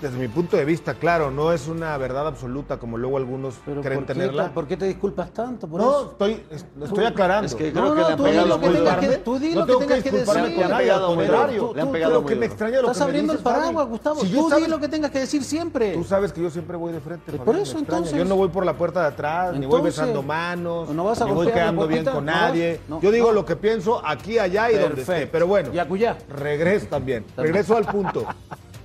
[0.00, 3.80] desde mi punto de vista, claro, no es una verdad absoluta como luego algunos Pero
[3.82, 4.54] creen ¿por qué, tenerla.
[4.54, 6.10] ¿por qué te disculpas tanto por No, eso?
[6.12, 6.42] estoy,
[6.82, 7.46] estoy aclarando.
[7.46, 9.16] Es que No, creo que no, le han tú di pegado lo que muy que,
[9.18, 10.62] tú di No lo que tengo que tengas que disculparme decir.
[10.62, 11.60] con nadie, pegado al muy contrario.
[11.62, 11.74] duro.
[11.74, 14.20] Le han pegado lo que me extraña lo que Estás me abriendo el paraguas, Gustavo.
[14.20, 15.94] Si yo tú sabes- di lo que tengas que decir siempre.
[15.94, 17.24] Tú sabes que yo siempre voy de frente.
[17.32, 20.22] Pues por eso, entonces- Yo no voy por la puerta de atrás, ni voy besando
[20.22, 22.80] manos, ¿no ni voy quedando bien con ¿No nadie.
[22.88, 23.32] No, yo digo no.
[23.34, 25.12] lo que pienso aquí, allá y donde esté.
[25.12, 25.32] Perfecto.
[25.32, 26.16] Pero bueno, Y acullá.
[26.28, 27.24] regreso también.
[27.36, 28.24] Regreso al punto.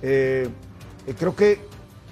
[0.02, 0.48] Eh,
[1.06, 1.60] Eh, creo que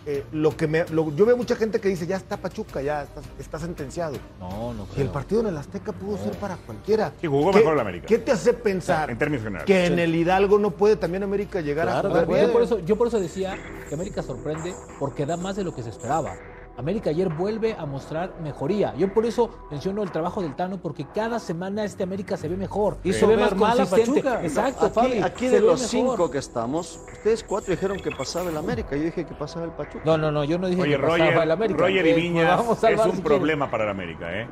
[0.05, 3.21] eh, lo que me, yo veo mucha gente que dice, ya está Pachuca, ya está,
[3.39, 4.17] está sentenciado.
[4.41, 4.99] No, no creo.
[4.99, 7.13] Y el partido en el Azteca pudo ser para cualquiera.
[7.23, 8.07] Y jugó mejor la América.
[8.07, 9.67] ¿Qué te hace pensar en términos generales.
[9.67, 12.47] que en el Hidalgo no puede también América llegar a jugar bien.
[12.47, 13.57] Yo por, eso, yo por eso decía
[13.89, 16.35] que América sorprende porque da más de lo que se esperaba.
[16.83, 18.95] América ayer vuelve a mostrar mejoría.
[18.97, 22.57] Yo por eso menciono el trabajo del Tano, porque cada semana este América se ve
[22.57, 22.99] mejor.
[23.05, 24.21] Y se ve más consistente.
[24.43, 28.57] Exacto, aquí, Fabi, aquí de los cinco que estamos, ustedes cuatro dijeron que pasaba el
[28.57, 28.97] América.
[28.97, 30.03] Yo dije que pasaba el Pachuca.
[30.05, 31.81] No, no, no, yo no dije que Roger, pasaba el América.
[31.81, 34.47] Roger y Viñas vamos a es un problema para el América, ¿eh?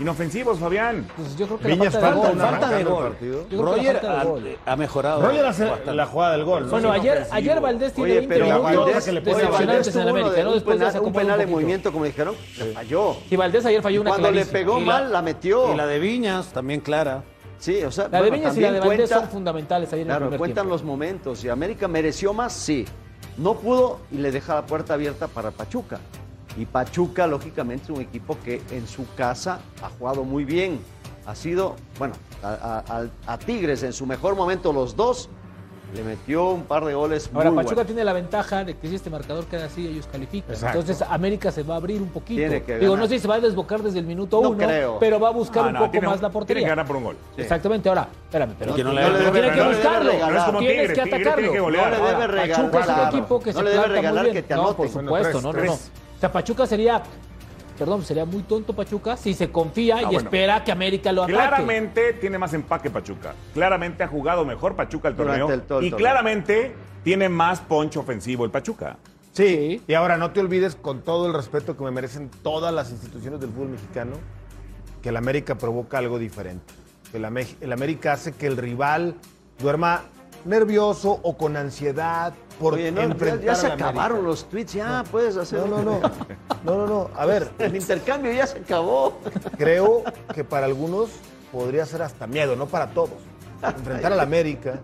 [0.00, 1.06] Inofensivos, Fabián.
[1.16, 3.02] Pues yo creo que Viñas la falta, falta de gol.
[3.04, 3.66] Falta de gol.
[3.66, 4.58] Roger falta gol.
[4.64, 5.22] Ha, mejorado.
[5.22, 5.94] Roger hace bastante.
[5.94, 6.64] la jugada del gol.
[6.64, 10.30] Bueno, ayer, ayer Valdés tiene 20 pero minutos decepcionantes en América.
[10.32, 10.52] De, ¿no?
[10.54, 12.34] Después un penal de movimiento, como dijeron,
[12.74, 13.16] falló.
[13.30, 15.72] Y Valdés ayer falló una Cuando le pegó mal, la metió.
[15.72, 17.22] Y la de Viñas, también clara.
[17.58, 20.32] Sí, o sea, la de Viñas y la de Valdés son fundamentales ayer claro, en
[20.32, 21.44] el cuentan los momentos.
[21.44, 22.52] ¿Y América mereció más?
[22.52, 22.84] Sí.
[23.36, 26.00] No pudo y le deja la puerta abierta para Pachuca.
[26.56, 30.80] Y Pachuca, lógicamente, es un equipo que en su casa ha jugado muy bien.
[31.26, 35.28] Ha sido, bueno, a, Tigres en su mejor momento los dos.
[35.94, 37.30] Le metió un par de goles.
[37.34, 40.56] Ahora, Pachuca tiene la ventaja de que si este marcador queda así, ellos califican.
[40.56, 42.38] Entonces, América se va a abrir un poquito.
[42.38, 44.66] Tiene que Digo, no sé si se va a desbocar desde el minuto no uno,
[44.66, 44.98] creo.
[44.98, 46.60] pero va a buscar ah, un poco más la portería.
[46.60, 47.16] Tiene que ganar por un gol.
[47.36, 47.90] Exactamente.
[47.90, 50.12] Ahora, espérame, pero, tiene que buscarlo.
[50.60, 51.54] Tienes que atacarlo.
[51.54, 52.70] No le debe regalar.
[52.70, 54.44] Pachuca es un equipo que se planta muy bien.
[54.48, 55.78] No, por supuesto, no, no, no
[56.22, 57.02] sea, Pachuca sería
[57.76, 61.56] perdón, sería muy tonto Pachuca si se confía ah, y espera que América lo Claramente.
[61.56, 63.34] Claramente tiene más empaque Pachuca.
[63.54, 65.48] Claramente ha jugado mejor Pachuca el torneo.
[65.80, 68.98] Y claramente tiene más poncho ofensivo el Pachuca.
[69.32, 72.90] Sí, y ahora no te olvides, con todo el respeto que me merecen todas las
[72.92, 74.12] instituciones del fútbol mexicano,
[75.02, 76.74] que el América provoca algo diferente.
[77.12, 79.16] El América hace que el rival
[79.58, 80.02] duerma
[80.44, 84.74] nervioso o con ansiedad por Oye, no, enfrentar ya, se a la acabaron los tweets,
[84.74, 85.60] ya puedes hacer.
[85.60, 86.00] No, no, no.
[86.64, 87.10] No, no, no.
[87.16, 87.50] A ver.
[87.58, 89.18] El intercambio ya se acabó.
[89.56, 91.10] Creo que para algunos
[91.50, 93.18] podría ser hasta miedo, no para todos.
[93.62, 94.80] Enfrentar al América,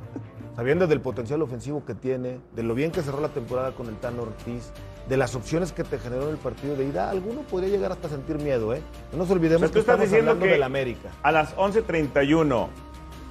[0.55, 3.97] sabiendo del potencial ofensivo que tiene, de lo bien que cerró la temporada con el
[3.97, 4.71] Tano Ortiz,
[5.09, 8.09] de las opciones que te generó en el partido de ida, alguno podría llegar hasta
[8.09, 8.83] sentir miedo, ¿eh?
[9.13, 11.09] No nos olvidemos que estás estamos diciendo hablando que del América.
[11.23, 12.69] A las 11.31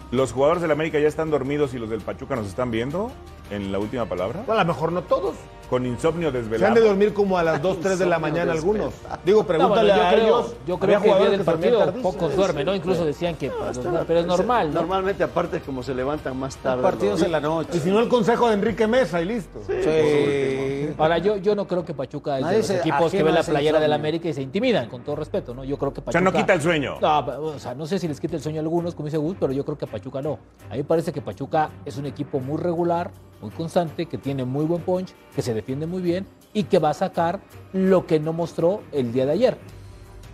[0.09, 3.11] ¿Los jugadores del América ya están dormidos y los del Pachuca nos están viendo?
[3.49, 4.43] en la última palabra?
[4.45, 5.35] Bueno, a lo mejor no todos.
[5.69, 6.59] Con insomnio desvelado.
[6.59, 8.93] Se han de dormir como a las 2, 3 de la mañana algunos.
[9.25, 10.55] Digo, pregúntale no, a ellos.
[10.65, 12.73] Yo creo que en el partido pocos duermen, ¿no?
[12.73, 13.49] Incluso decían que...
[13.49, 16.81] No, pues, pero es normal, Normalmente, aparte, como se levantan más tarde.
[16.81, 17.71] Partidos en la noche.
[17.73, 19.59] Y si no, el consejo de Enrique Mesa y listo.
[19.67, 20.93] Sí.
[20.97, 23.79] Ahora, yo, yo no creo que Pachuca es de los equipos que ven la playera
[23.79, 25.63] del América y se intimidan, con todo respeto, ¿no?
[25.63, 26.09] Yo creo que Pachuca...
[26.09, 26.95] O sea, no quita el sueño.
[27.01, 29.35] No, o sea, no sé si les quita el sueño a algunos, como dice Gus,
[29.39, 30.39] pero yo creo que Pachuca no.
[30.69, 34.45] A mí me parece que Pachuca es un equipo muy regular, muy constante, que tiene
[34.45, 37.39] muy buen punch, que se defiende muy bien y que va a sacar
[37.73, 39.57] lo que no mostró el día de ayer.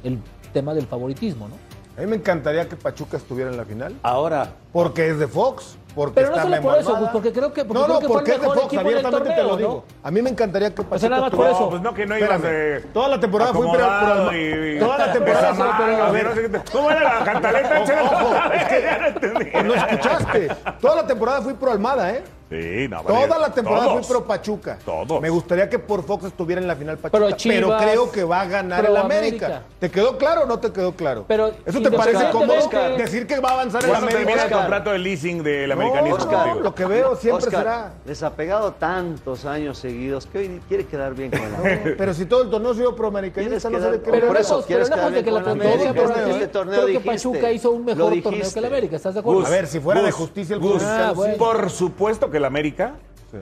[0.04, 0.20] El
[0.54, 1.56] tema del favoritismo, ¿no?
[1.96, 3.96] A mí me encantaría que Pachuca estuviera en la final.
[4.02, 4.54] Ahora.
[4.72, 5.78] Porque es de Fox.
[5.94, 7.64] Porque está solo por eso, pues, porque creo que.
[7.66, 9.86] No, no, porque es de Fox, abiertamente te lo digo.
[10.02, 10.96] A mí me encantaría que Pachuca.
[10.96, 11.60] O sea, nada más por eso.
[11.60, 12.80] No, pues no, que no ibas de.
[12.94, 13.78] Toda la temporada fui por.
[13.78, 15.54] Toda la temporada.
[15.54, 18.02] Fue, pero, a ¿Cómo era la cantaleta?
[18.02, 20.48] Ojo, es que, ya no escuchaste.
[20.82, 22.24] Toda la temporada fui pro Almada, ¿eh?
[22.54, 24.78] Sí, no, Toda la temporada todos, fui pro Pachuca.
[24.86, 25.20] Todos.
[25.20, 28.24] Me gustaría que por Fox estuviera en la final Pachuca, pero, Chivas, pero creo que
[28.24, 29.46] va a ganar el América.
[29.46, 29.64] América.
[29.80, 31.26] ¿Te quedó claro o no te quedó claro?
[31.28, 34.18] Pero, ¿Eso te parece cómodo decir que va a avanzar el América?
[34.20, 36.60] termina el contrato de leasing del no, americanismo.
[36.62, 37.94] Lo que veo siempre Oscar, será...
[38.06, 41.96] Desapegado tantos años seguidos que hoy quiere quedar bien con la América.
[41.98, 44.12] pero si todo el torneo soy pro americanista, no sé de qué...
[44.12, 45.90] Pero por eso, quieres quedar bien con la América.
[45.90, 46.50] Este ¿eh?
[46.52, 49.48] Creo que Pachuca hizo un mejor torneo que el América, ¿estás de acuerdo?
[49.48, 52.94] A ver, si fuera de justicia el ah, Por supuesto que el América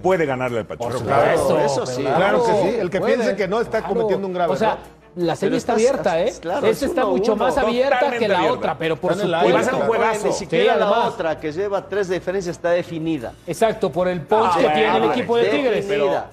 [0.01, 0.97] puede ganarle al Pachuca.
[0.99, 2.03] Claro, eso, sí.
[2.03, 2.77] Claro, que sí.
[2.79, 4.77] El que piense que no está cometiendo un grave o sea.
[5.13, 6.31] La serie está, abierta, ¿eh?
[6.39, 9.49] Claro, Esta está mucho más abierta que la otra, pero por está supuesto.
[9.49, 10.27] Y va a ser un juegazo.
[10.27, 13.33] Ni siquiera la otra, que lleva tres de diferencia, está definida.
[13.45, 15.85] Exacto, por el punch ah, que tiene el equipo de Tigres.
[15.85, 16.23] Pero,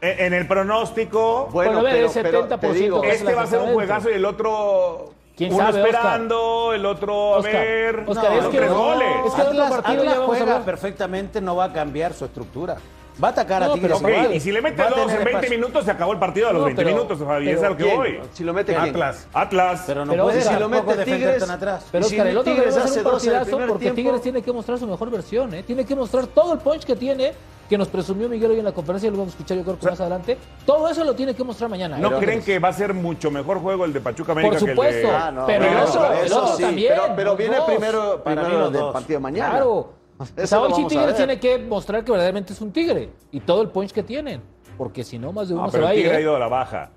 [0.00, 1.48] en el pronóstico.
[1.52, 2.10] Bueno, bueno pero,
[2.48, 5.82] pero, 70% digo, este va a ser un juegazo y el otro ¿Quién Uno sabe,
[5.82, 6.76] esperando, Oscar?
[6.76, 8.04] el otro a Oscar, ver.
[8.06, 9.08] Oscar, no, es, que, goles.
[9.26, 12.76] es que Atlas, Atlas juega a perfectamente, no va a cambiar su estructura.
[13.22, 13.96] Va a atacar no, a Tigres.
[14.00, 14.14] Okay.
[14.14, 14.34] Igual.
[14.34, 15.50] Y si le mete dos en 20 espacio.
[15.50, 17.44] minutos, se acabó el partido a los no, 20 pero, minutos, Javi.
[17.46, 17.96] Pero, es a lo que ¿quién?
[17.96, 18.20] voy.
[18.32, 19.28] Si lo mete Atlas.
[19.32, 19.84] Atlas.
[19.86, 21.86] Pero no pero puede si lo mete Tigres, tan atrás.
[21.90, 23.96] Pero Oscar, el otro Tigres hace dos en el primer porque tiempo.
[23.96, 25.54] Tigres tiene que mostrar su mejor versión.
[25.54, 25.62] ¿eh?
[25.62, 27.32] Tiene que mostrar todo el punch que tiene
[27.72, 29.80] que nos presumió Miguel hoy en la conferencia, lo vamos a escuchar yo creo que
[29.80, 30.36] o sea, más adelante.
[30.66, 31.96] Todo eso lo tiene que mostrar mañana.
[31.96, 32.20] ¿No ¿eh?
[32.20, 34.58] creen que va a ser mucho mejor juego el de Pachuca América?
[34.58, 35.16] Por supuesto, que el de...
[35.16, 36.92] ah, no, pero, pero, eso, eso, el otro sí, también.
[36.94, 37.64] Pero, pero viene dos.
[37.64, 39.50] primero, primero del partido mañana.
[39.52, 40.01] Claro.
[40.22, 44.02] O Tigres tiene que mostrar que verdaderamente es un Tigre y todo el punch que
[44.02, 44.42] tienen,
[44.76, 46.16] porque si no, más de ah, uno ah, se va Tigre a ir.
[46.16, 46.22] ha ¿eh?
[46.22, 46.90] ido a la baja.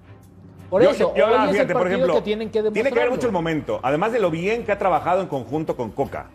[0.69, 4.65] Por eso, fíjate, por ejemplo, Tiene que ver mucho el momento, además de lo bien
[4.65, 6.27] que ha trabajado en conjunto con Coca.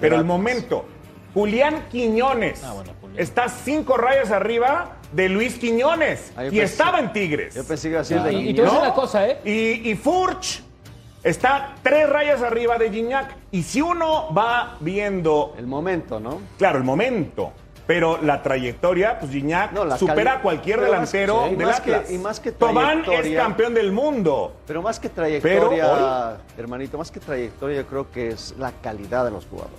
[0.00, 0.84] Pero el momento,
[1.34, 2.74] Julián Quiñones ah,
[3.16, 7.54] está cinco rayas arriba de Luis Quiñones ah, y estaba en Tigres.
[7.54, 8.56] Yo pensé que de Y, y
[8.94, 9.40] cosa, ¿eh?
[9.44, 10.62] Y Furch
[11.24, 13.36] está tres rayas arriba de Gignac.
[13.50, 16.40] Y si uno va viendo, El momento, ¿no?
[16.58, 17.52] claro, el momento,
[17.86, 22.10] pero la trayectoria, pues Gignac No, supera a cualquier delantero sí, del más que- Atlas.
[22.12, 24.54] y más que Tobán es campeón del mundo.
[24.66, 29.30] Pero más que trayectoria, hermanito, más que trayectoria, yo creo que es la calidad de
[29.32, 29.78] los jugadores.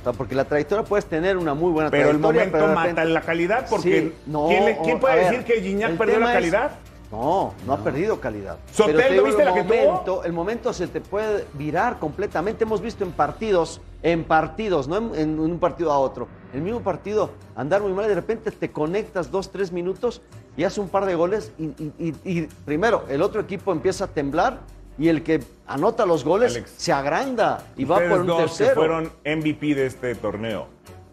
[0.00, 2.40] O sea, porque la trayectoria puedes tener una muy buena Pero el trayectoria.
[2.42, 4.46] momento pero de mata repente- la calidad porque Sí, no,
[4.84, 6.70] ¿quién, puede ver, decir que Gignac el perdió la es-
[7.10, 8.58] No, no, ha perdido calidad.
[8.76, 11.98] Pero te ¿no digo, viste el la que momento, El momento se te puede virar
[11.98, 12.64] completamente.
[12.64, 16.28] Hemos visto en partidos, en partidos, no en, en un partido a otro.
[16.52, 20.20] El mismo partido, andar muy mal y de repente te conectas dos, tres minutos
[20.56, 24.04] y hace un par de goles y, y- y- y primero el otro equipo empieza
[24.04, 24.60] a temblar
[24.98, 28.64] y el que anota los goles Alex, se agranda y va por un dos que
[28.64, 28.74] tercero.
[28.74, 30.66] fueron MVP de este torneo.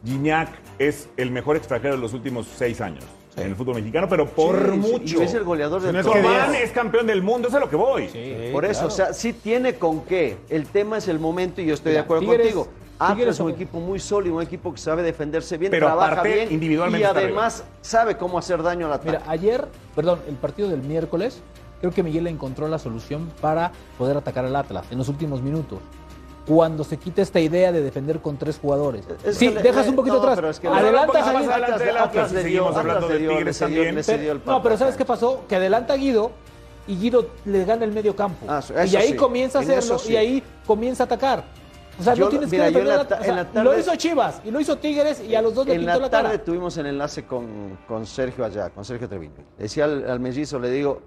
[0.04, 3.04] Gignac es el mejor extranjero de los últimos seis años
[3.38, 5.20] en el fútbol mexicano, pero por Sí, sí, mucho.
[5.22, 6.32] Y es el goleador del no es torneo.
[6.74, 8.50] Campeón del mundo, eso es a lo que voy.
[8.52, 10.38] Por eso, o sea, sí tiene con qué.
[10.50, 12.68] El tema es el momento y yo estoy Mira, de acuerdo Tigres- contigo.
[12.98, 16.14] Atlas Tigres es un equipo muy sólido, un equipo que sabe defenderse bien, Pero trabaja
[16.14, 19.10] aparte, bien individualmente y además sabe cómo hacer daño al ataque.
[19.18, 21.42] Mira, ayer, perdón, el partido del miércoles,
[21.82, 25.80] creo que Miguel encontró la solución para poder atacar al Atlas en los últimos minutos.
[26.48, 29.04] Cuando se quita esta idea de defender con tres jugadores.
[29.24, 30.36] Es sí, le- dejas un poquito no, atrás.
[30.36, 31.54] pero es que- adelantas Pero a más Guido.
[31.54, 34.02] adelante del Atlas y le seguimos hablando de Tigres también.
[34.46, 35.44] No, pero ¿sabes qué pasó?
[35.50, 36.32] Que adelanta a Guido
[36.88, 38.46] y Guido le gana el medio campo.
[38.48, 40.14] Ah, eso y ahí sí, comienza a en hacerlo eso sí.
[40.14, 41.44] y ahí comienza a atacar.
[42.00, 43.80] O sea, Yo- no tienes mira, que en la o sea, en la Lo tarde-
[43.80, 46.10] hizo Chivas y lo hizo Tigres y a los dos le en pintó la la,
[46.10, 46.44] tarde cara.
[46.44, 49.34] tuvimos el enlace con, con Sergio allá, con Sergio Treviño.
[49.58, 51.02] Decía al, al mellizo, le digo,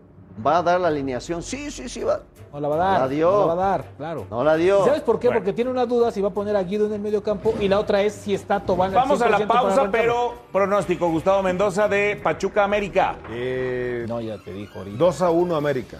[0.46, 1.42] ¿va a dar la alineación?
[1.42, 2.20] Sí, sí, sí, va.
[2.52, 3.00] No la va a dar.
[3.02, 3.30] La dio.
[3.30, 4.26] No la va a dar, claro.
[4.30, 4.80] No la dio.
[4.82, 5.28] ¿Y ¿Sabes por qué?
[5.28, 5.40] Bueno.
[5.40, 7.68] Porque tiene una duda si va a poner a Guido en el medio campo y
[7.68, 11.42] la otra es si está Tobán Vamos a la 100% para pausa, pero pronóstico Gustavo
[11.42, 13.16] Mendoza de Pachuca América.
[13.30, 14.96] Eh, No, ya te dijo ahorita.
[14.96, 15.98] 2 a 1 América.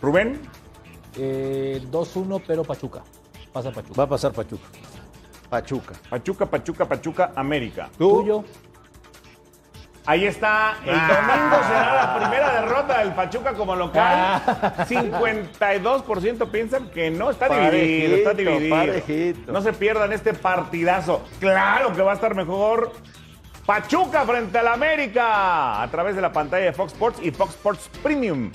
[0.00, 0.40] Rubén,
[1.18, 3.02] Eh, 2-1, pero Pachuca.
[3.52, 3.94] Pasa Pachuca.
[3.98, 4.64] Va a pasar Pachuca.
[5.50, 5.92] Pachuca.
[6.08, 7.90] Pachuca, Pachuca, Pachuca, América.
[7.98, 8.44] Tuyo.
[10.04, 11.08] Ahí está, el Ah.
[11.08, 14.42] domingo será la primera derrota del Pachuca como local.
[14.88, 18.76] 52% piensan que no, está dividido, está dividido.
[18.76, 19.52] parejito.
[19.52, 21.24] No se pierdan este partidazo.
[21.38, 22.92] Claro que va a estar mejor.
[23.64, 27.88] Pachuca frente al América a través de la pantalla de Fox Sports y Fox Sports
[28.02, 28.50] Premium.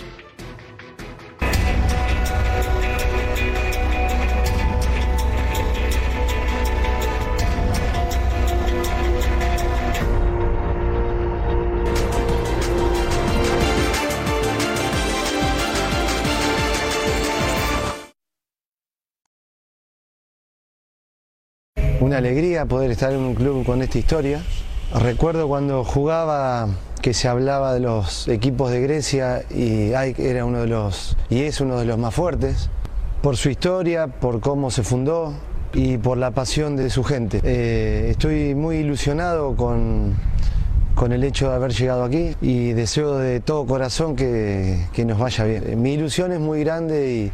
[22.08, 24.40] Una alegría poder estar en un club con esta historia.
[24.98, 26.70] Recuerdo cuando jugaba
[27.02, 31.42] que se hablaba de los equipos de Grecia y AEK era uno de los y
[31.42, 32.70] es uno de los más fuertes
[33.22, 35.34] por su historia, por cómo se fundó
[35.74, 37.42] y por la pasión de su gente.
[37.44, 40.16] Eh, estoy muy ilusionado con,
[40.96, 45.20] con el hecho de haber llegado aquí y deseo de todo corazón que, que nos
[45.20, 45.82] vaya bien.
[45.82, 47.32] Mi ilusión es muy grande y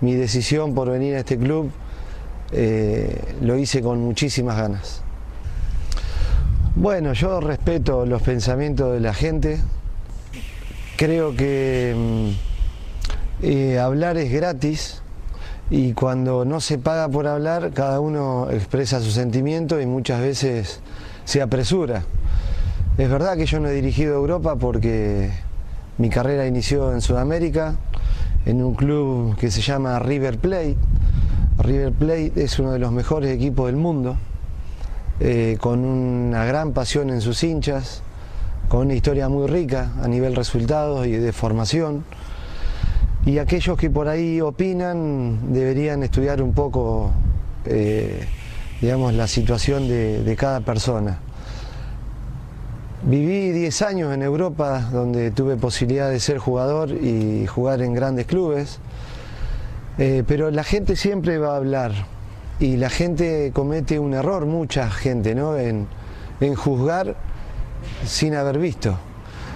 [0.00, 1.70] mi decisión por venir a este club
[2.52, 5.02] eh, lo hice con muchísimas ganas.
[6.74, 9.58] Bueno, yo respeto los pensamientos de la gente.
[10.96, 15.02] Creo que mm, eh, hablar es gratis
[15.70, 20.80] y cuando no se paga por hablar, cada uno expresa sus sentimientos y muchas veces
[21.24, 22.04] se apresura.
[22.96, 25.30] Es verdad que yo no he dirigido Europa porque
[25.98, 27.74] mi carrera inició en Sudamérica,
[28.46, 30.76] en un club que se llama River Plate.
[31.58, 34.16] River Plate es uno de los mejores equipos del mundo,
[35.18, 38.02] eh, con una gran pasión en sus hinchas,
[38.68, 42.04] con una historia muy rica a nivel resultados y de formación.
[43.26, 47.10] Y aquellos que por ahí opinan deberían estudiar un poco,
[47.64, 48.26] eh,
[48.80, 51.18] digamos, la situación de, de cada persona.
[53.02, 58.26] Viví 10 años en Europa donde tuve posibilidad de ser jugador y jugar en grandes
[58.26, 58.80] clubes,
[59.98, 61.92] eh, pero la gente siempre va a hablar
[62.60, 65.56] y la gente comete un error, mucha gente, ¿no?
[65.56, 65.86] En,
[66.56, 67.16] juzgar
[68.06, 68.96] sin haber visto.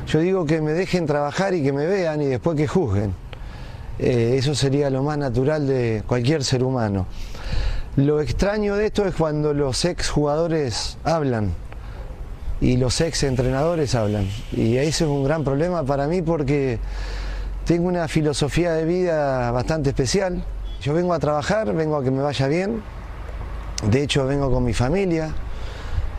[0.09, 3.15] Yo digo que me dejen trabajar y que me vean y después que juzguen.
[4.01, 7.07] Eh, eso sería lo más natural de cualquier ser humano.
[7.95, 11.53] Lo extraño de esto es cuando los ex jugadores hablan
[12.61, 14.27] y los ex entrenadores hablan.
[14.51, 16.81] Y eso es un gran problema para mí porque
[17.65, 20.45] tengo una filosofía de vida bastante especial.
[20.81, 22.83] Yo vengo a trabajar, vengo a que me vaya bien.
[23.89, 25.33] De hecho, vengo con mi familia.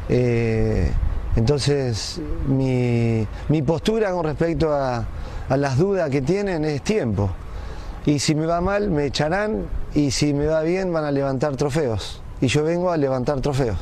[0.10, 0.92] Eh,
[1.36, 3.28] entonces, mi,
[3.66, 5.06] postura con respecto a
[5.50, 7.30] las dudas que tienen es tiempo.
[8.06, 9.66] Y si me va mal, me echarán.
[9.94, 12.22] Y si me va bien, van a levantar trofeos.
[12.42, 13.78] Y yo vengo a levantar trofeos.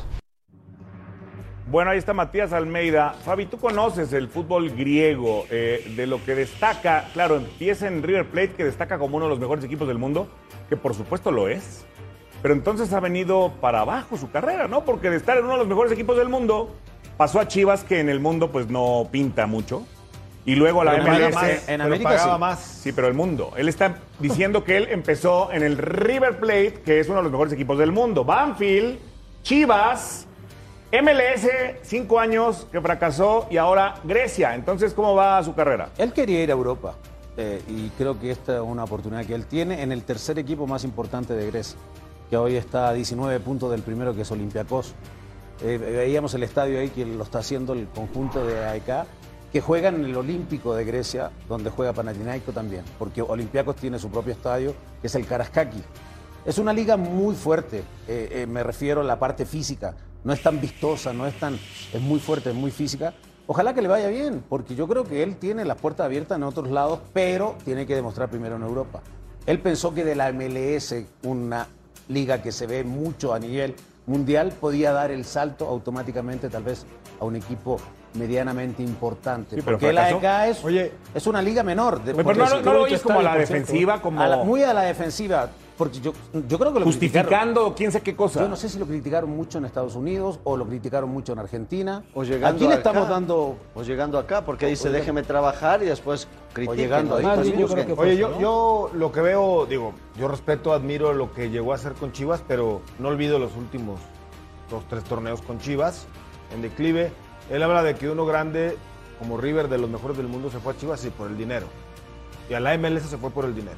[1.72, 3.14] Bueno, ahí está Matías Almeida.
[3.24, 8.26] Fabi, tú conoces el fútbol griego, eh, de lo que destaca, claro, empieza en River
[8.26, 10.28] Plate, que destaca como uno de los mejores equipos del mundo,
[10.68, 11.86] que por supuesto lo es,
[12.42, 14.84] pero entonces ha venido para abajo su carrera, ¿no?
[14.84, 16.76] Porque de estar en uno de los mejores equipos del mundo,
[17.16, 19.86] pasó a Chivas, que en el mundo pues no pinta mucho,
[20.44, 21.14] y luego a la Pero MLS.
[21.14, 22.40] paga más, en pero América pagaba sí.
[22.40, 22.58] más.
[22.60, 23.54] Sí, pero el mundo.
[23.56, 27.32] Él está diciendo que él empezó en el River Plate, que es uno de los
[27.32, 28.26] mejores equipos del mundo.
[28.26, 28.98] Banfield,
[29.42, 30.26] Chivas,
[30.92, 31.48] MLS,
[31.80, 34.54] cinco años que fracasó y ahora Grecia.
[34.54, 35.88] Entonces, ¿cómo va su carrera?
[35.96, 36.96] Él quería ir a Europa
[37.38, 40.66] eh, y creo que esta es una oportunidad que él tiene en el tercer equipo
[40.66, 41.78] más importante de Grecia,
[42.28, 44.92] que hoy está a 19 puntos del primero que es Olympiacos.
[45.62, 49.06] Eh, veíamos el estadio ahí que lo está haciendo el conjunto de AEK,
[49.50, 54.10] que juegan en el Olímpico de Grecia, donde juega Panathinaikos también, porque Olympiacos tiene su
[54.10, 55.82] propio estadio, que es el Karaskaki.
[56.44, 57.78] Es una liga muy fuerte,
[58.08, 59.94] eh, eh, me refiero a la parte física.
[60.24, 61.58] No es tan vistosa, no es tan.
[61.92, 63.12] Es muy fuerte, es muy física.
[63.46, 66.44] Ojalá que le vaya bien, porque yo creo que él tiene las puertas abiertas en
[66.44, 69.00] otros lados, pero tiene que demostrar primero en Europa.
[69.46, 71.66] Él pensó que de la MLS, una
[72.08, 73.74] liga que se ve mucho a nivel
[74.06, 76.86] mundial, podía dar el salto automáticamente, tal vez,
[77.20, 77.78] a un equipo
[78.14, 79.56] medianamente importante.
[79.56, 80.06] Sí, pero porque la.
[80.06, 82.02] AEK es, es una liga menor.
[82.04, 84.44] de- Pero no, no, es- no lo oyes como a la defensiva, como a la-
[84.44, 85.48] muy a la defensiva,
[85.82, 86.12] porque yo,
[86.48, 88.40] yo creo que lo justificando quién sé qué cosa.
[88.40, 91.38] Yo no sé si lo criticaron mucho en Estados Unidos o lo criticaron mucho en
[91.38, 92.04] Argentina.
[92.14, 92.78] O llegando ¿A quién acá.
[92.78, 93.56] estamos dando?
[93.74, 96.78] O llegando acá, porque O- dice o- déjeme trabajar y después critiquen.
[96.78, 97.24] llegando ahí
[97.96, 101.92] Oye, yo, yo lo que veo, digo, yo respeto, admiro lo que llegó a hacer
[101.94, 104.00] con Chivas, pero no olvido los últimos
[104.70, 106.06] dos, tres torneos con Chivas
[106.54, 107.12] en declive.
[107.50, 108.76] Él habla de que uno grande
[109.18, 111.66] como River, de los mejores del mundo, se fue a Chivas y por el dinero.
[112.50, 113.76] Y a la MLS se fue por el dinero.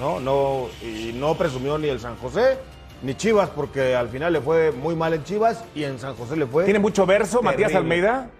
[0.00, 0.18] ¿No?
[0.18, 2.58] No, y no presumió ni el San José
[3.02, 6.36] ni Chivas, porque al final le fue muy mal en Chivas y en San José
[6.36, 6.64] le fue.
[6.64, 7.74] ¿Tiene mucho verso Matías.
[7.74, 8.30] Almeida?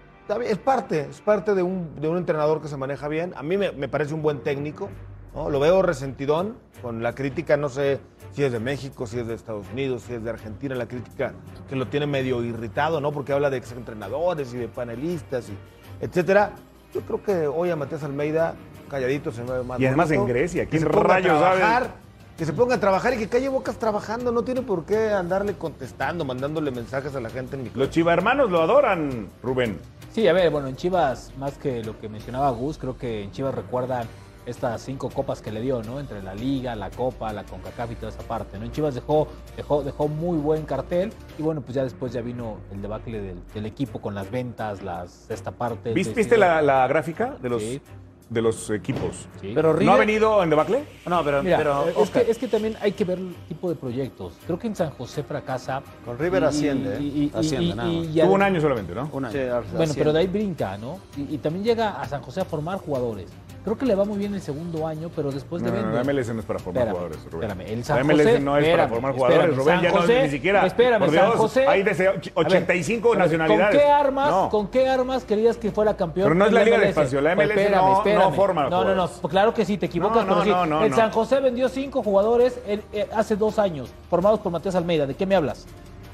[0.45, 3.33] Es parte, es parte de un, de un entrenador que se maneja bien.
[3.35, 4.89] A mí me, me parece un buen técnico.
[5.35, 5.49] ¿no?
[5.49, 7.99] Lo veo resentidón con la crítica, no sé
[8.31, 11.33] si es de México, si es de Estados Unidos, si es de Argentina, la crítica
[11.69, 13.11] que lo tiene medio irritado, ¿no?
[13.11, 15.57] Porque habla de exentrenadores y de panelistas y
[16.03, 16.53] etcétera.
[16.93, 18.55] Yo creo que hoy a Matías Almeida,
[18.91, 19.79] calladito, se mueve más.
[19.79, 21.57] Y además bonito, en Grecia, que ¿quién se ponga a rayos sabe?
[21.59, 21.91] trabajar,
[22.37, 24.31] que se ponga a trabajar y que calle bocas trabajando.
[24.31, 28.13] No tiene por qué andarle contestando, mandándole mensajes a la gente en mi Los chiva
[28.13, 29.79] hermanos lo adoran, Rubén.
[30.13, 33.31] Sí, a ver, bueno, en Chivas, más que lo que mencionaba Gus, creo que en
[33.31, 34.05] Chivas recuerdan
[34.45, 35.99] estas cinco copas que le dio, ¿no?
[35.99, 38.65] Entre la Liga, la Copa, la CONCACAF y toda esa parte, ¿no?
[38.65, 42.57] En Chivas dejó, dejó, dejó muy buen cartel y bueno, pues ya después ya vino
[42.73, 45.93] el debacle del, del equipo con las ventas, las esta parte.
[45.93, 47.81] ¿Viste, de- viste la, la gráfica de los, Sí.
[48.31, 49.27] De los equipos?
[49.41, 49.51] Sí.
[49.53, 50.85] Pero ¿No ha venido en debacle?
[51.05, 53.75] No, pero, Mira, pero es, que, es que también hay que ver el tipo de
[53.75, 54.33] proyectos.
[54.45, 55.83] Creo que en San José fracasa.
[56.05, 57.01] Con River y- asciende, ¿eh?
[57.01, 58.13] y- y- y- Asciende, y- nada y más.
[58.13, 59.09] ya- Tuvo un año solamente, ¿no?
[59.11, 59.33] un año.
[59.33, 60.99] Sí, Bueno, pero de ahí brinca, ¿no?
[61.17, 63.29] Y, y también llega a San José a formar jugadores.
[63.63, 65.93] Creo que le va muy bien el segundo año, pero después No, de no, no,
[65.93, 67.49] la MLS no es para formar Espérame, jugadores, Rubén.
[67.51, 69.91] espérame, el San la MLS José- no es para formar jugadores, espérame, Rubén, San ya
[69.91, 70.65] no José- ni siquiera.
[70.65, 73.75] espérame, por San Dios, José- hay de A ver, 85 espérame, nacionalidades.
[73.75, 74.49] ¿Con qué armas, No.
[74.49, 76.25] con qué armas querías que fuera campeón?
[76.25, 76.85] Pero no es la Liga de?
[76.87, 78.19] Expansión, la Pues MLS espérame, no- espérame.
[78.23, 80.49] no forma No, no, no, pues claro que sí, te equivocas, No, pero no, sí.
[80.49, 80.95] no, no, el no.
[80.97, 85.05] San José vendió cinco jugadores en- eh, hace dos años, formados por Matías Almeida.
[85.05, 85.67] ¿De qué me hablas?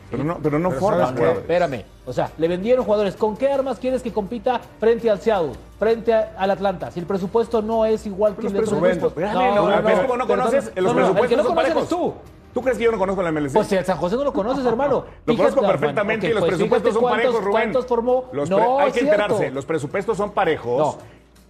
[0.10, 1.17] Pero no, pero no Pero forma ¿sabes qué?
[1.20, 1.41] jugadores.
[1.41, 1.84] Espérame.
[2.06, 3.15] O sea, le vendieron jugadores.
[3.15, 6.89] ¿Con qué armas quieres que compita frente al Seattle, frente a- al Atlanta?
[6.91, 9.10] Si el presupuesto no es igual que el de otros equipos.
[9.10, 10.72] Espérame, no, ¿ves cómo no conoces?
[10.76, 12.13] no, los no, no, presupuestos el que no conoces eres tú.
[12.54, 13.54] ¿Tú crees que yo no conozco la MLS?
[13.54, 15.04] Pues si el San José no lo conoces, hermano.
[15.26, 17.62] Lo Fíjate, conozco perfectamente y los pues presupuestos son cuántos- parejos, Rubén.
[17.63, 18.24] ¿Cuántos formó?
[18.32, 20.78] Los no, hay que enterarse, los presupuestos son parejos.
[20.78, 20.98] No.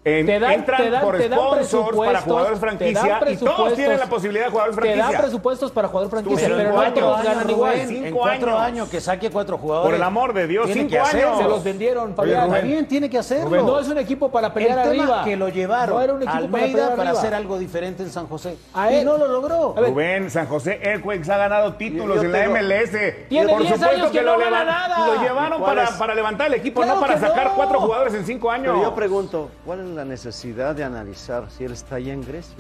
[0.08, 3.74] En- Te dan- entran te dan- por te dan sponsors para jugadores franquicia y todos
[3.74, 5.22] tienen la posibilidad de jugadores Te dan franquicia.
[5.22, 7.74] presupuestos para jugador franquicia, Pero no cuatro todos años, ganan igual.
[7.74, 8.06] Rubén.
[8.06, 8.62] en cuatro años.
[8.68, 9.88] años que saque cuatro jugadores.
[9.88, 11.28] Por el amor de Dios, tiene cinco que hacerlo.
[11.28, 11.42] años.
[11.42, 12.10] Se los vendieron.
[12.12, 13.50] Está bien, tiene que hacerlo.
[13.64, 15.24] No es un equipo para pelear el tema arriba.
[15.26, 18.28] que lo llevaron No era un equipo Almeida para para, hacer algo diferente en San
[18.28, 18.58] José.
[18.74, 19.74] A y no lo logró.
[19.78, 23.26] A ver, Rubén, San José Earthquakes ha ganado títulos Yo- yo en la MLS.
[23.30, 25.08] Tiene Por 10 supuesto años que no lo, gana levan- nada.
[25.08, 28.26] lo llevaron ¿Y cuál para, para levantar el equipo, no para sacar cuatro jugadores en
[28.26, 28.78] cinco años.
[28.82, 32.56] Yo pregunto, ¿cuál es la necesidad de analizar si él está allá en Grecia?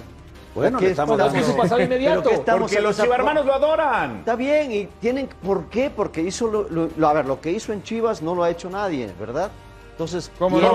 [0.55, 2.29] Bueno, ¿Qué le estamos dando- Su pasado ¿Pero inmediato.
[2.59, 4.17] Porque los chivarmanos lo adoran.
[4.19, 5.91] Está bien, y tienen, ¿por qué?
[5.95, 8.49] Porque hizo lo, lo- lo- a ver, lo que hizo en Chivas no lo ha
[8.49, 9.51] hecho nadie, ¿verdad?
[9.97, 10.73] Entonces, ¿Cómo no?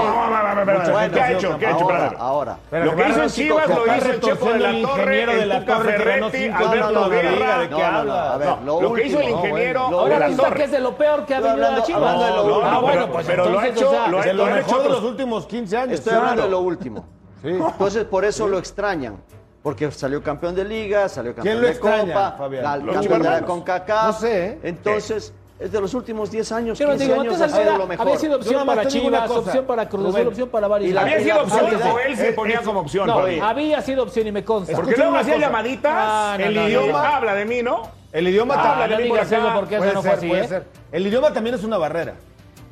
[1.13, 1.57] ¿qué ha hecho?
[1.57, 4.89] ¿Qué ha hecho, ahora, Lo que hizo en Chivas lo hizo el Chepo de la
[4.89, 8.59] Torre, el la Tuca Ferretti, Alberto Guerra.
[8.65, 11.41] lo, que hizo el ingeniero Ahora la resulta que es de lo peor que ha
[11.41, 12.17] venido a Chivas.
[12.21, 13.93] ah, no, bueno, pero- pues pero lo ha hecho-
[14.25, 15.95] De lo mejor de los últimos 15 años.
[16.01, 17.07] Estoy hablando de lo último.
[17.45, 19.23] Entonces, por eso lo extrañan.
[19.63, 22.85] Porque salió campeón de liga, salió campeón lo de extraña, Copa, Fabián?
[22.85, 23.43] Los campeón de la.
[23.43, 24.07] CONCACAF.
[24.07, 24.59] No sé, ¿eh?
[24.65, 27.61] Entonces, es de los últimos 10 años, Yo no 15 digo, años antes ha sido
[27.61, 28.07] Almeda lo mejor.
[28.07, 30.91] había sido opción para Chivas, opción para Cruz Azul, opción para varios.
[30.91, 33.07] Y la- Había sido la- opción antes de- o él se ponía como opción.
[33.07, 34.75] No, había sido opción y me consta.
[34.75, 36.99] Porque luego hacía llamaditas, Ah, no, el idioma no.
[36.99, 37.83] habla de mí, ¿no?
[38.13, 39.39] El idioma Ah, digas acá.
[39.39, 40.49] eso porque eso puede no fue ser, así, puede ¿eh?
[40.49, 40.65] ser.
[40.91, 42.15] El idioma también es una barrera.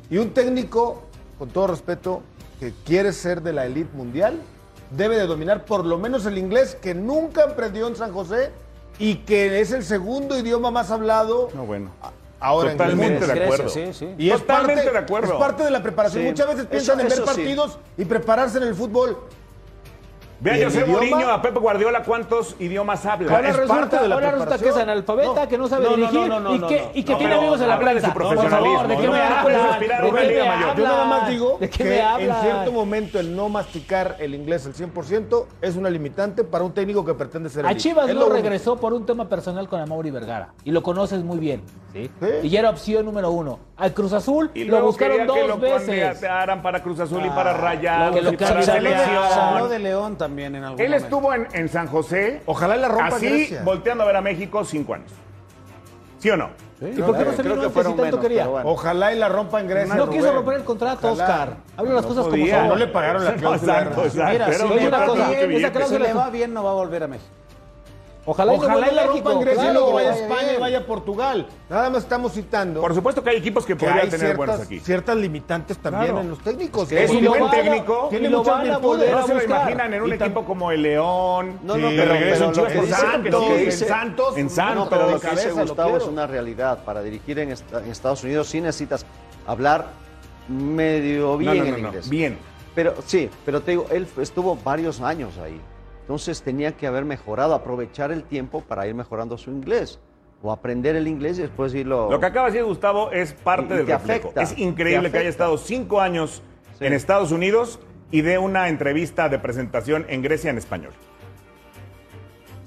[0.09, 1.03] Y un técnico,
[1.39, 2.21] con todo respeto,
[2.59, 4.39] que quiere ser de la elite mundial,
[4.91, 8.51] debe de dominar por lo menos el inglés, que nunca aprendió en San José
[8.99, 11.89] y que es el segundo idioma más hablado No, bueno.
[12.41, 13.33] Ahora Totalmente en el mundo.
[13.33, 13.69] de acuerdo.
[13.69, 14.09] Sí, sí.
[14.17, 15.33] Y es Totalmente parte, de acuerdo.
[15.33, 16.23] Es parte de la preparación.
[16.23, 16.29] Sí.
[16.29, 19.17] Muchas veces Eso- piensan en ver partidos y prepararse en el fútbol.
[20.41, 20.85] Ve ¿Y a el José?
[20.85, 23.31] Mourinho, a Pepe Guardiola, ¿cuántos idiomas habla?
[23.35, 25.47] Ahora es resulta, parte de la ahora resulta que es analfabeta, No.
[25.47, 26.87] que no sabe No, dirigir no, no, y que, no.
[26.95, 29.07] y que No, tiene amigos en la habla de su Por favor, profesionalismo, ¿de qué
[29.09, 29.61] me hablan?
[29.61, 30.75] a ¿De una qué liga me mayor.
[30.77, 34.33] Yo nada más digo ¿De qué que me en cierto momento el no masticar el
[34.33, 37.83] inglés al 100% es una limitante para un técnico que pretende ser A elite.
[37.89, 40.53] Chivas no lo regresó por un tema personal con Amaury Vergara.
[40.63, 41.61] Y lo conoces muy bien.
[41.93, 42.09] ¿sí?
[42.19, 42.27] Sí.
[42.41, 43.59] Y ya era opción número uno.
[43.77, 45.85] Al Cruz Azul Y lo buscaron que dos lo veces.
[45.85, 48.31] candidatearan para Cruz Azul y Ah, para Rayados que lo
[49.69, 51.05] de León también en algún Él momento.
[51.05, 52.41] estuvo en, en San José.
[52.45, 53.61] Ojalá la rompa Así, Grecia.
[53.63, 55.11] volteando a ver a México, cinco años.
[56.19, 56.49] ¿Sí o no?
[56.81, 58.47] ¿Y por qué no se vino antes si tanto menos, quería?
[58.47, 58.69] bueno.
[58.69, 59.93] Ojalá y la rompa en Grecia.
[59.95, 60.35] No quiso Rubén.
[60.35, 61.23] romper el contrato, Ojalá.
[61.29, 61.57] Oscar.
[61.77, 62.45] Habla las No cosas podía.
[62.55, 62.67] como son.
[62.69, 63.73] No le pagaron la No, cláusula.
[63.79, 64.31] exacto, exacto.
[64.31, 67.07] Mira, si una va cosa, esa cláusula- le va bien, no va a volver a
[67.07, 67.29] México.
[68.23, 71.47] Ojalá, Ojalá y la y luego vaya a España y vaya a Portugal.
[71.67, 74.67] Nada más estamos citando Por supuesto que hay equipos que que podrían tener buenos ciertas,
[74.67, 74.79] aquí.
[74.79, 76.21] ciertas limitantes también Claro.
[76.21, 76.91] en los técnicos.
[76.91, 78.07] Es un buen técnico.
[78.11, 79.11] Tiene muchas van a virtudes.
[79.11, 81.59] No se lo imaginan en un equipo como el León.
[81.63, 83.43] No, no, que pero- regresa Chivas que en Santos.
[83.57, 84.37] en Santos.
[84.37, 84.87] En No, Santos.
[84.91, 86.83] pero lo de que dice Gustavo es una realidad.
[86.85, 89.03] Para dirigir en, esta- en Estados Unidos sí necesitas
[89.47, 89.87] hablar
[90.47, 92.09] medio bien no, el no, no, inglés.
[92.09, 92.37] Bien.
[92.75, 95.59] Pero sí, pero te digo, él estuvo varios años ahí.
[96.11, 99.97] Entonces tenía que haber mejorado, aprovechar el tiempo para ir mejorando su inglés.
[100.43, 102.11] O aprender el inglés y después irlo.
[102.11, 104.27] Lo que acaba de decir Gustavo es parte Y- y del te reflejo.
[104.27, 106.41] afecta, es increíble que haya estado cinco años
[106.77, 106.85] Sí.
[106.85, 107.79] en Estados Unidos
[108.11, 110.91] y dé una entrevista de presentación en Grecia en español.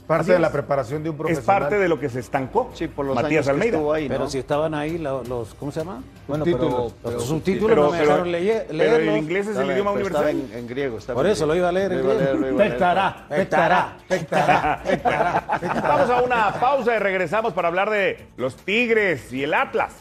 [0.07, 0.41] Parte de es.
[0.41, 1.61] la preparación de un Es profesional.
[1.63, 3.77] parte de lo que se estancó Sí, por los Matías años que Almeida.
[3.79, 6.03] estuvo ahí, Pero si estaban ahí lo- los, ¿cómo se llama?
[6.29, 9.17] Bueno, pero, Los pero- subtítulos Pero, no me pero- dejaron leye- pero el leerlos.
[9.19, 10.29] inglés es el idioma universal.
[10.29, 10.99] en, en griego.
[11.15, 12.35] Por en eso lo iba a leer en Lo iba griego.
[12.39, 12.71] lo iba a leer.
[12.73, 15.89] Pectará, pectará, pectará, pectará, pectará.
[15.97, 19.93] Vamos a una pausa y regresamos para hablar de los Tigres y el Atlas.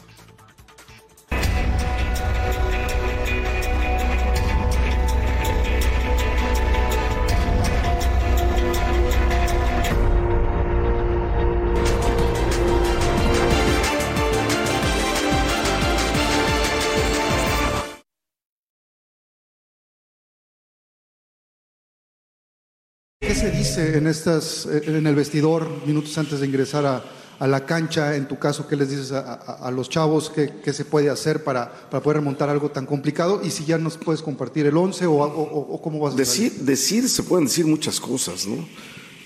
[23.64, 27.02] Dice en, estas, en el vestidor minutos antes de ingresar a,
[27.38, 28.14] a la cancha?
[28.14, 30.28] En tu caso, ¿qué les dices a, a- a los chavos?
[30.30, 33.40] ¿Qué, qué se puede hacer para, para poder remontar algo tan complicado?
[33.42, 36.50] Y si ya nos puedes compartir el 11 o, o- o- cómo vas a Decir,
[36.50, 36.64] salir.
[36.66, 38.66] decir, se pueden decir muchas cosas, ¿no?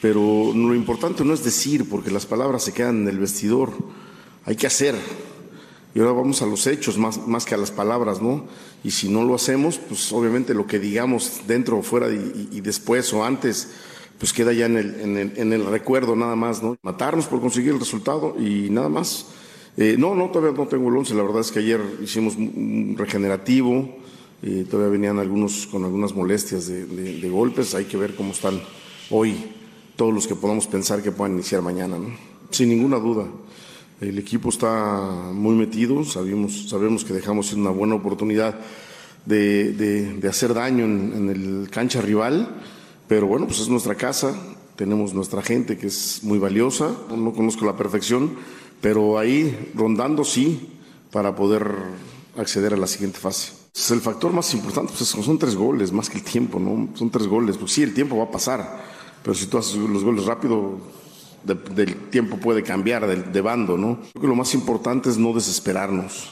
[0.01, 0.21] Pero
[0.55, 3.73] lo importante no es decir, porque las palabras se quedan en el vestidor.
[4.45, 4.95] Hay que hacer.
[5.97, 8.45] Y ahora vamos a los hechos más, más que a las palabras, ¿no?
[8.85, 12.61] Y si no lo hacemos, pues obviamente lo que digamos dentro o fuera y- y
[12.61, 13.69] después o antes,
[14.19, 16.77] pues queda ya en el, en, el, en el recuerdo nada más, ¿no?
[16.83, 19.27] Matarnos por conseguir el resultado y nada más.
[19.77, 21.15] Eh, no, no, todavía no tengo el 11.
[21.15, 23.97] La verdad es que ayer hicimos un regenerativo.
[24.43, 27.75] eh, todavía venían algunos con algunas molestias de, golpes.
[27.75, 28.61] Hay que ver cómo están
[29.11, 29.37] hoy
[29.97, 31.97] todos los que podamos pensar que puedan iniciar mañana.
[31.99, 32.09] ¿no?
[32.51, 33.25] Sin ninguna duda.
[34.01, 36.05] El equipo está muy metido.
[36.05, 38.59] Sabemos, sabemos que dejamos una buena oportunidad
[39.27, 42.49] de, de- hacer daño en el cancha rival.
[43.09, 44.35] Pero bueno, pues es nuestra casa,
[44.77, 48.37] tenemos nuestra gente que es muy valiosa, no conozco la perfección,
[48.81, 50.69] pero ahí rondando sí
[51.11, 51.67] para poder
[52.37, 53.53] acceder a la siguiente fase.
[53.75, 56.89] Es el factor más importante pues es- son tres goles, más que el tiempo, ¿no?
[56.97, 58.85] Son tres goles, pues sí, el tiempo va a pasar,
[59.23, 60.79] pero si tú haces los goles rápido,
[61.45, 64.01] de- del tiempo puede cambiar de, de bando, ¿no?
[64.13, 66.31] Creo que lo más importante es no desesperarnos.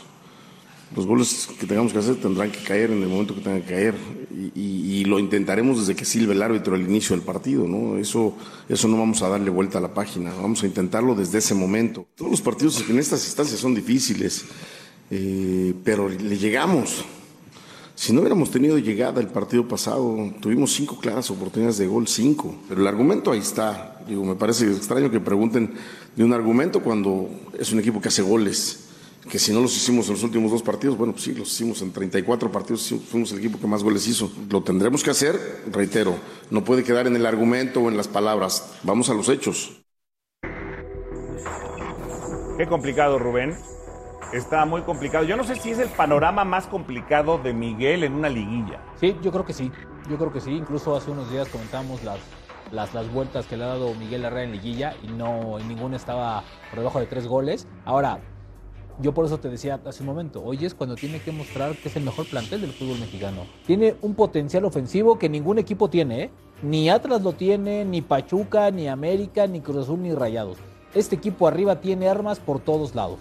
[0.95, 3.69] Los goles que tengamos que hacer tendrán que caer en el momento que tengan que
[3.69, 3.95] caer
[4.31, 7.99] y, y- y lo intentaremos desde que silbe el árbitro al inicio del partido, ¿no?
[7.99, 8.35] Eso,
[8.69, 12.07] eso no vamos a darle vuelta a la página, vamos a intentarlo desde ese momento.
[12.15, 14.45] Todos los partidos en estas instancias son difíciles,
[15.11, 17.05] eh, pero le llegamos.
[17.97, 22.55] Si no hubiéramos tenido llegada el partido pasado, tuvimos cinco claras oportunidades de gol, cinco.
[22.69, 24.01] Pero el argumento ahí está.
[24.07, 25.73] Digo, me parece extraño que pregunten
[26.15, 27.29] de un argumento cuando
[27.59, 28.85] es un equipo que hace goles.
[29.31, 31.83] Que si no los hicimos en los últimos dos partidos, bueno, pues sí, los hicimos
[31.83, 34.31] en 34 partidos, fuimos el equipo que más goles hizo.
[34.51, 36.15] Lo tendremos que hacer, reitero,
[36.51, 38.77] no puede quedar en el argumento o en las palabras.
[38.85, 39.83] Vamos a los hechos.
[42.57, 43.55] Qué complicado, Rubén.
[44.33, 45.25] Está muy complicado.
[45.25, 48.81] Yo no sé si es el panorama más complicado de Miguel en una liguilla.
[49.01, 49.71] Sí, yo creo que sí.
[50.09, 50.53] Yo creo que sí.
[50.53, 52.19] Incluso hace unos días comentamos las,
[52.73, 55.97] las, las vueltas que le ha dado Miguel Herrera en liguilla y no y ninguna
[55.97, 57.67] estaba por debajo de tres goles.
[57.85, 58.21] Ahora,
[59.01, 61.89] yo por eso te decía hace un momento, hoy es cuando tiene que mostrar que
[61.89, 63.43] es el mejor plantel del fútbol mexicano.
[63.67, 66.31] Tiene un potencial ofensivo que ningún equipo tiene, ¿eh?
[66.63, 70.57] Ni Atlas lo tiene, ni Pachuca, ni América, ni Cruz Azul, ni Rayados.
[70.95, 73.19] Este equipo arriba tiene armas por todos lados.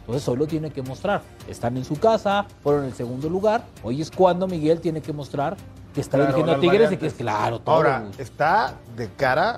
[0.00, 1.22] Entonces hoy lo tiene que mostrar.
[1.48, 3.64] Están en su casa, fueron en el segundo lugar.
[3.82, 5.56] Hoy es cuando Miguel tiene que mostrar
[5.92, 7.74] que está Claro, dirigiendo a Tigres y que es claro todo.
[7.74, 9.56] Ahora, está de cara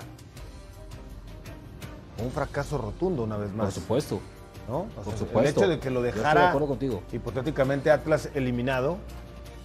[2.19, 3.67] a un fracaso rotundo una vez más.
[3.67, 4.21] Por supuesto.
[4.69, 4.81] ¿No?
[4.81, 5.41] O Por sea, supuesto.
[5.41, 7.03] El hecho de que lo de dejara acuerdo contigo.
[7.13, 8.99] hipotéticamente Atlas eliminado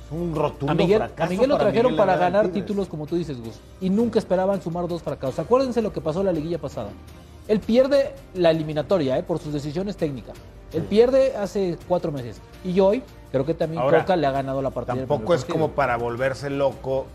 [0.05, 2.65] es un rotundo A Miguel, fracaso a Miguel lo trajeron Miguel para ganar Tigres.
[2.65, 3.59] títulos, como tú dices, Gus.
[3.81, 5.39] Y nunca esperaban sumar dos fracasos.
[5.39, 6.89] Acuérdense lo que pasó en la liguilla pasada.
[7.47, 9.23] Él pierde la eliminatoria ¿eh?
[9.23, 10.35] por sus decisiones técnicas.
[10.71, 12.41] Él pierde hace cuatro meses.
[12.63, 14.95] Y hoy creo que también Ahora, Coca le ha ganado la partida.
[14.95, 15.59] Tampoco es partido.
[15.59, 17.05] como para volverse loco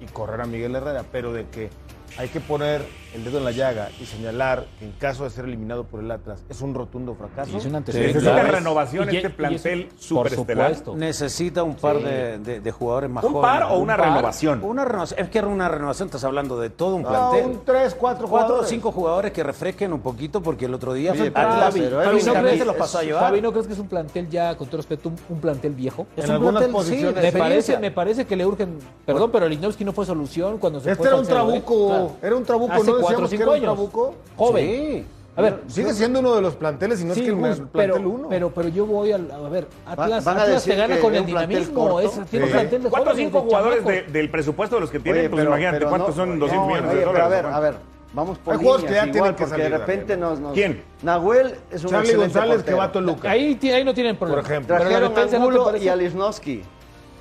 [0.00, 1.70] y correr a Miguel Herrera, pero de que
[2.18, 5.44] hay que poner el dedo en la llaga y señalar que en caso de ser
[5.46, 7.52] eliminado por el Atlas es un rotundo fracaso.
[7.52, 8.14] Sí, es un Sí, antecedente.
[8.18, 10.74] necesita renovación Y- este plantel superestelar.
[10.96, 12.02] Necesita un par Sí.
[12.04, 13.60] de, de- de jugadores más ¿Un jóvenes.
[13.60, 14.62] par o una renovación?
[14.62, 15.20] Una renovación.
[15.20, 17.46] Es que una renovación, estás hablando de todo un No, plantel.
[17.46, 21.12] un tres, cuatro Cuatro o cinco jugadores que refresquen un poquito porque el otro día
[21.12, 23.22] Oye, fue Atlas, pero Fabi, es ¿no un- crees que es- los pasó a llevar?
[23.22, 26.06] Fabi, ¿no crees que es un plantel ya, con todo respeto, un, un plantel viejo?
[26.16, 27.22] Es En un algunas plantel, sí, posiciones.
[27.32, 28.78] Me parece, me parece que le urgen.
[29.06, 32.07] Perdón, pero Linovsky no fue solución cuando se Este fue era un ¿eh?
[32.08, 33.74] Trabuco, era un trabuco, Hace ¿no decíamos cuatro o que cinco era un años.
[33.74, 34.14] trabuco?
[34.36, 34.66] Joven.
[34.66, 35.06] Sí.
[35.36, 37.46] A ver, Sigue siendo uno de los planteles y no sí, es que el Gus,
[37.48, 38.28] plantel pero, uno.
[38.28, 39.30] pero, pero yo voy al.
[39.30, 42.00] A ver, Atlas, van a Atlas decir te gana que con el dinamismo.
[42.00, 42.56] Es, tiene un Sí.
[42.56, 45.40] plantel de Cuatro o cinco jugadores de- del presupuesto de los que tienen, Oye, pues
[45.40, 47.44] pero- imagínate pero cuántos no- son 200 no, millones oye, de pero dólares.
[47.44, 47.74] a ver, a ver,
[48.14, 50.20] vamos por Hay que ya igual, tienen que porque de repente Daniel.
[50.30, 50.82] nos, nos- ¿Quién?
[51.02, 53.30] Nahuel es un Charlie excelente González que va a Toluca.
[53.30, 54.42] Ahí, ahí no tienen problema.
[54.42, 54.76] Por ejemplo.
[54.76, 56.62] Trajeron a no Angulo y a Lisnowski.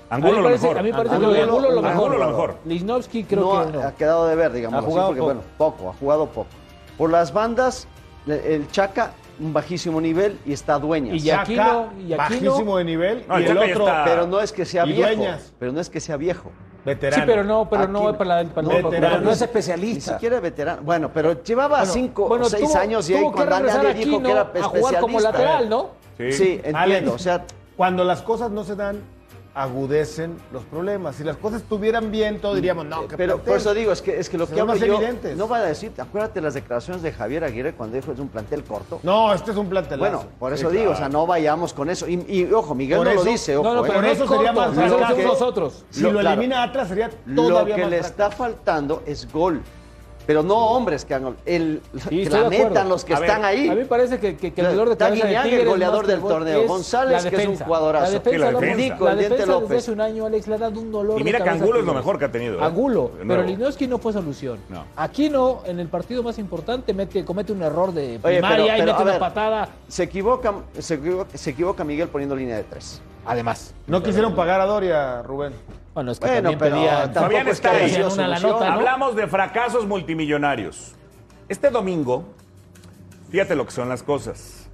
[0.10, 0.78] Angulo a mí lo mejor.
[0.78, 1.92] A mí me parece Angulo- que Angulo lo mejor.
[1.92, 2.56] Angulo lo mejor.
[2.66, 3.84] Lichnowsky creo no, que no.
[3.88, 4.80] ha quedado de ver, digamos.
[4.84, 5.34] Ha jugado porque, poco.
[5.34, 6.48] bueno, poco, ha jugado poco.
[6.98, 7.88] Por las bandas,
[8.26, 11.24] el Chaca, un bajísimo nivel y está Dueñas.
[11.24, 13.26] Y Aquino- y Aquino- bajísimo de nivel.
[13.28, 15.08] No, y el otro, está- pero no es que sea y viejo.
[15.16, 15.54] Dueñas.
[15.60, 16.52] Pero no es que sea viejo.
[16.86, 17.22] veterano.
[17.22, 18.18] Sí, pero no, pero no Aquino.
[18.18, 18.90] para la, para No.
[18.90, 20.14] Pero no es Ni especialista.
[20.14, 20.82] siquiera veterano.
[20.84, 24.16] Bueno, pero llevaba Bueno, cinco bueno, o seis tuvo- años y ahí cuando nadie dijo
[24.16, 25.32] Aquino que era a jugar como especialista.
[25.34, 25.90] lateral, ¿no?
[26.18, 26.32] Sí.
[26.32, 26.80] Sí, entiendo.
[26.80, 27.44] Alex, o sea,
[27.76, 29.02] cuando las cosas no se dan,
[29.58, 31.16] agudecen los problemas.
[31.16, 34.20] Si las cosas estuvieran bien, todos diríamos, no, que pero por eso digo, es que,
[34.20, 35.36] es que lo Se que hablo más yo, evidentes.
[35.36, 38.64] no va a decir, acuérdate las declaraciones de Javier Aguirre cuando dijo es un plantel
[38.64, 39.00] corto.
[39.04, 40.00] No, este es un plantelazo.
[40.18, 42.08] Bueno, por eso Sí, digo, o sea, no vayamos con eso.
[42.08, 43.68] Y, y, ojo, Miguel Por no eso- lo dice, ojo.
[43.68, 43.88] No, no, ¿eh?
[43.88, 45.86] pero Por eso es sería más lo que nosotros.
[45.90, 46.40] Si Lo- lo, claro.
[46.40, 49.62] elimina Atlas sería Lo todavía que más le está faltando es gol.
[50.28, 51.38] Pero no hombres que hagan gol.
[51.46, 53.70] El, Sí, que la metan los que A ver, están ahí.
[53.70, 56.06] A mí me parece que, que, que el dolor de cabeza de Guiñac, el goleador
[56.06, 56.62] del torneo.
[56.62, 58.06] es González, que es un jugadorazo.
[58.12, 58.76] La defensa, la defensa.
[58.76, 59.78] Nico, la el defensa desde López.
[59.78, 61.86] hace un año, Alex, le ha dado un dolor Y mira de que Angulo es
[61.86, 62.60] lo mejor que ha tenido.
[62.60, 62.64] ¿eh?
[62.64, 63.44] Angulo, pero nuevo.
[63.44, 64.60] Linowski no fue solución.
[64.68, 64.84] No.
[64.98, 68.84] Aquí no, en el partido más importante, mete, comete un error de Oye, primaria pero-
[68.84, 69.70] y mete una ver, patada.
[69.88, 73.02] Se equivoca, se equivoca, se equivoca Miguel poniendo línea de tres.
[73.28, 73.74] Además.
[73.88, 75.54] No quisieron pagar a Doria, Rubén.
[75.94, 77.96] Bueno, es que Bueno, también pero pedían- que está ahí.
[77.96, 78.52] una la solución.
[78.52, 78.74] nota, ¿no?
[78.74, 80.94] Hablamos de fracasos multimillonarios.
[81.50, 82.24] Este domingo,
[83.32, 84.68] fíjate lo que son las cosas.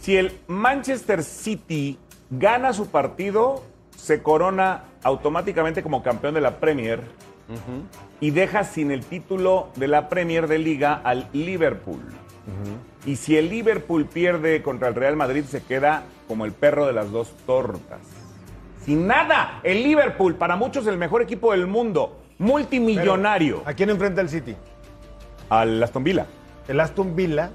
[0.00, 1.98] Si el Manchester City
[2.30, 3.62] gana su partido,
[3.96, 7.00] se corona automáticamente como campeón de la Premier
[8.20, 12.00] y deja sin el título de la Premier de Liga al Liverpool.
[13.06, 16.92] Y si el Liverpool pierde contra el Real Madrid, se queda como el perro de
[16.92, 18.00] las dos tortas.
[18.84, 24.20] Sin nada, el Liverpool, para muchos el mejor equipo del mundo, multimillonario, ¿A quién enfrenta
[24.20, 24.56] el City?
[25.50, 26.26] al Aston Villa.
[26.68, 27.50] El Aston Villa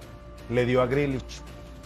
[0.50, 1.42] le dio a Grealish,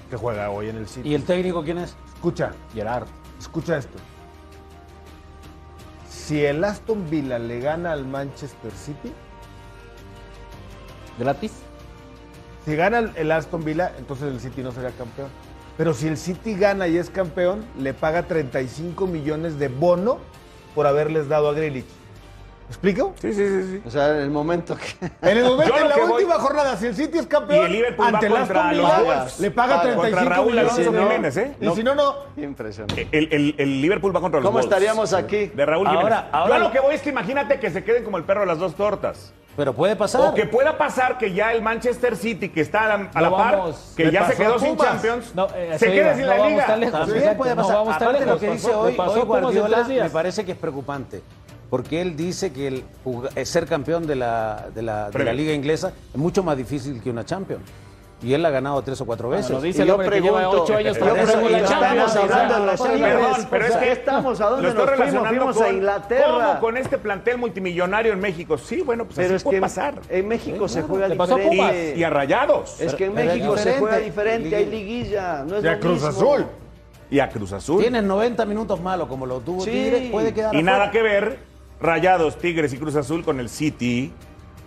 [0.10, 1.08] que juega hoy en el City.
[1.10, 1.96] ¿Y el técnico quién es?
[2.14, 3.08] Escucha, Gerard.
[3.40, 3.98] escucha esto.
[6.10, 9.12] Si el Aston Villa le gana al Manchester City,
[11.18, 11.52] ¿Gratis?
[12.66, 15.30] Si gana el- Aston Villa, entonces el City no sería campeón.
[15.78, 20.18] Pero si el City gana y es campeón, le paga 35 millones de bono
[20.76, 21.86] por haberles dado a Grealish.
[22.70, 23.14] ¿Me explico?
[23.20, 23.82] Sí, sí, sí, sí.
[23.84, 25.08] O sea, en el momento que.
[25.28, 27.66] En el momento, en la que voy- última jornada, si el City es campeón, Y
[27.66, 29.40] el Liverpool va ante contra Aston los Villa, Wolves.
[29.40, 29.82] le paga Paga.
[29.82, 30.72] 35 Contra Raúl millones.
[30.74, 31.56] Alonso Si no- Jiménez, ¿eh?
[31.60, 32.16] Y si no, no.
[32.38, 33.08] Impresionante.
[33.12, 34.72] El, el- el Liverpool va contra los ¿Cómo Wolves.
[34.72, 35.48] estaríamos aquí?
[35.48, 36.24] De Raúl Ahora- Jiménez.
[36.32, 38.46] ahora Yo lo que voy es que imagínate que se queden como el perro de
[38.46, 39.34] las dos tortas.
[39.58, 40.22] Pero puede pasar.
[40.22, 43.30] O que pueda pasar que ya el Manchester City, que está a la, a la
[43.32, 43.94] No par, vamos.
[43.98, 44.78] que ya se quedó sin.
[44.78, 46.66] Champions, No, eh, se iba, sin no la vamos liga.
[46.68, 47.00] tan lejos.
[47.00, 47.76] También puede no pasar.
[47.78, 48.42] vamos tan Aparte lejos.
[48.42, 48.96] lo que dice hoy,
[49.26, 51.24] Guardiola me parece que es preocupante.
[51.70, 52.84] Porque él dice que el
[53.36, 57.02] eh, ser campeón de la, de, la, de la liga inglesa es mucho más difícil
[57.02, 57.64] que una Champions.
[58.22, 59.50] Y él la ha ganado tres o cuatro veces.
[59.50, 61.70] lo dice Y yo hombre que lleva pregunto, ocho años yo pregunto, la estamos
[62.14, 62.22] Champions.
[62.26, 63.02] hablando de Tigres.
[63.16, 65.28] Perdón, pero es que estamos, ¿a dónde nos fuimos?
[65.30, 66.26] Fuimos con, a Inglaterra.
[66.48, 68.58] ¿Cómo con este plantel multimillonario en México?
[68.58, 70.02] Sí, bueno, pues Pero así es puede que pasar.
[70.10, 71.50] en México se juega Le pasó a Pumas.
[71.72, 71.94] diferente.
[72.00, 72.82] Y a Rayados.
[72.82, 73.80] Es que en México se diferente.
[73.80, 76.10] juega diferente, hay liguilla, no es Y a lo Cruz mismo.
[76.10, 76.46] Azul.
[77.12, 77.82] Y a Cruz Azul.
[77.82, 79.72] Tienes 90 minutos malos como lo tuvo Sí.
[79.72, 80.78] Tigres, puede quedar Y afuera.
[80.78, 81.40] nada que ver
[81.82, 84.12] Rayados, Tigres y Cruz Azul con el City.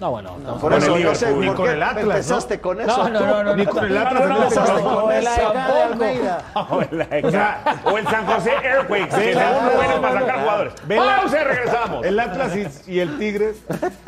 [0.01, 0.37] No, bueno.
[0.37, 3.09] estamos Por Con eso el no sé Ni con el Atlas, empezaste con eso.
[3.09, 3.57] No, no, no, no.
[3.57, 6.45] Ni con el Atlas no, no, empezaste no, con O el Almeida.
[6.55, 10.75] O el, AEK, o el San José Airquakes, que no buenos para sacar jugadores.
[10.89, 12.05] Pausa regresamos.
[12.05, 13.63] El Atlas y, y el Tigres.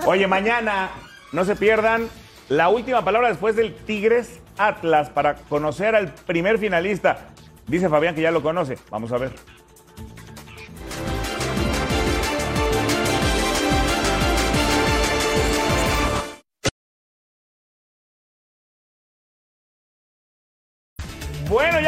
[0.04, 0.90] Oye, mañana
[1.32, 2.08] no se pierdan
[2.48, 7.28] la última palabra después del Tigres Atlas para conocer al primer finalista.
[7.66, 8.78] Dice Fabián que ya lo conoce.
[8.90, 9.32] Vamos a ver.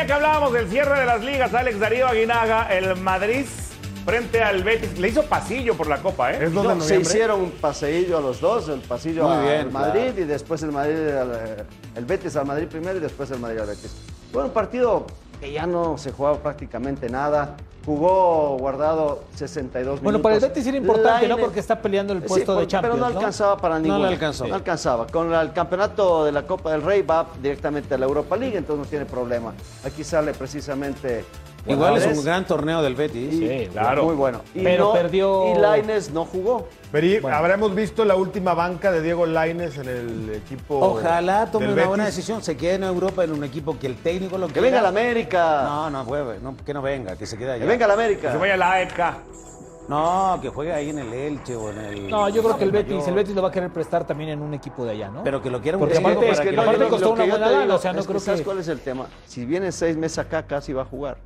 [0.06, 3.44] Que hablábamos del cierre de las ligas, Alex Darío Aguinaga, el Madrid
[4.04, 6.44] frente al Betis, le hizo pasillo por la Copa, ¿eh?
[6.44, 9.42] Es 2 de No, se hicieron un paseillo a los dos, el pasillo Muy al
[9.42, 10.20] bien, Madrid claro.
[10.20, 13.66] y después el Madrid, al- el Betis al Madrid primero y después el Madrid al
[13.66, 13.96] Betis.
[14.32, 15.06] Fue un partido
[15.40, 17.56] que ya no se jugaba prácticamente nada.
[17.84, 20.22] Jugó guardado 62 Bueno, minutos.
[20.22, 21.36] para el Betis era importante, ¿no?
[21.38, 24.06] Porque está peleando el Sí, puesto de Champions, Pero no alcanzaba para No ninguno.
[24.06, 24.46] le alcanzó.
[24.48, 25.06] No alcanzaba.
[25.06, 28.84] Con el campeonato de la Copa del Rey va directamente a la Europa League, entonces
[28.86, 29.52] no tiene problema.
[29.84, 31.24] Aquí sale precisamente.
[31.68, 33.32] Igual es un gran torneo del Betis.
[33.34, 34.04] y- Sí, claro.
[34.04, 34.40] Muy bueno.
[34.54, 36.68] Y Pero no- perdió- Y Laines no jugó.
[36.92, 40.78] Pero habremos visto la última banca de Diego Laines en el equipo.
[40.78, 43.96] Ojalá tome del una buena decisión, se quede en Europa en un equipo que el
[43.96, 44.66] técnico lo Que quiera.
[44.68, 45.62] venga la América.
[45.64, 47.62] No, no, juegue, no, que no venga, que se quede allá.
[47.64, 48.32] Que venga la Que América.
[48.32, 49.14] se vaya a la AEK.
[49.88, 52.10] No, que juegue ahí en el Elche o en el.
[52.10, 52.86] No, yo creo que el Mayor.
[52.88, 55.22] Betis, el Betis lo va a querer prestar también en un equipo de allá, ¿no?
[55.22, 57.30] Pero que lo quiera un Porque aparte- es que que no, aparte costó una que
[57.30, 59.06] buena lana, o sea, no es que creo ¿Sabes que- cuál es el tema?
[59.26, 61.18] Si viene seis meses acá, casi va a jugar.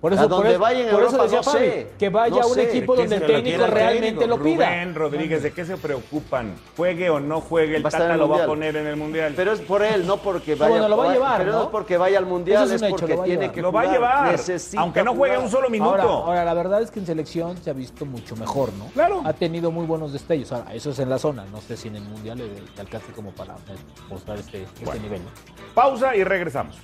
[0.00, 1.86] Por A por donde eso- vaya en por eso decía no Fabi, sé.
[1.98, 2.62] que vaya No a un sé.
[2.70, 4.66] equipo ¿De donde el técnico realmente lo pida.
[4.70, 6.54] Rubén Rodríguez, ¿de qué se preocupan?
[6.74, 9.34] Juegue o no juegue, el Va Tata el lo va a poner en el Mundial.
[9.36, 11.62] Pero es por él, no porque vaya bueno, lo va a llevar, Pero ¿no?
[11.64, 13.52] es porque vaya al Mundial, Eso es es, un hecho, porque tiene llevar.
[13.54, 13.94] que lo va a jugar.
[14.00, 15.44] llevar, Necesita aunque no juegue jugar.
[15.44, 15.90] un solo minuto.
[15.90, 18.86] Ahora, ahora, la verdad es que en selección se ha visto mucho mejor, ¿no?
[18.94, 19.20] Claro.
[19.26, 20.50] Ha tenido muy buenos destellos.
[20.52, 21.44] Ahora, eso es en la zona.
[21.52, 23.54] No sé si en el Mundial le, alcance como para
[24.08, 25.02] mostrar este, este Bueno.
[25.02, 25.20] nivel.
[25.74, 26.78] Pausa y regresamos.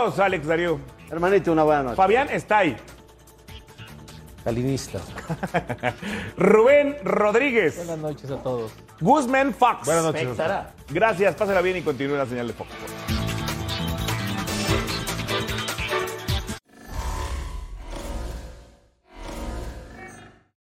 [0.00, 0.80] Alex Darío.
[1.10, 1.96] Hermanito, una buena noche.
[1.96, 2.76] Fabián está ahí.
[4.44, 4.98] Calinista.
[6.38, 7.76] Rubén Rodríguez.
[7.76, 8.72] Buenas noches a todos.
[9.00, 9.84] Guzmán Fox.
[9.84, 10.28] Buenas noches.
[10.88, 12.70] Gracias, pásala bien y continúe la señal de Fox.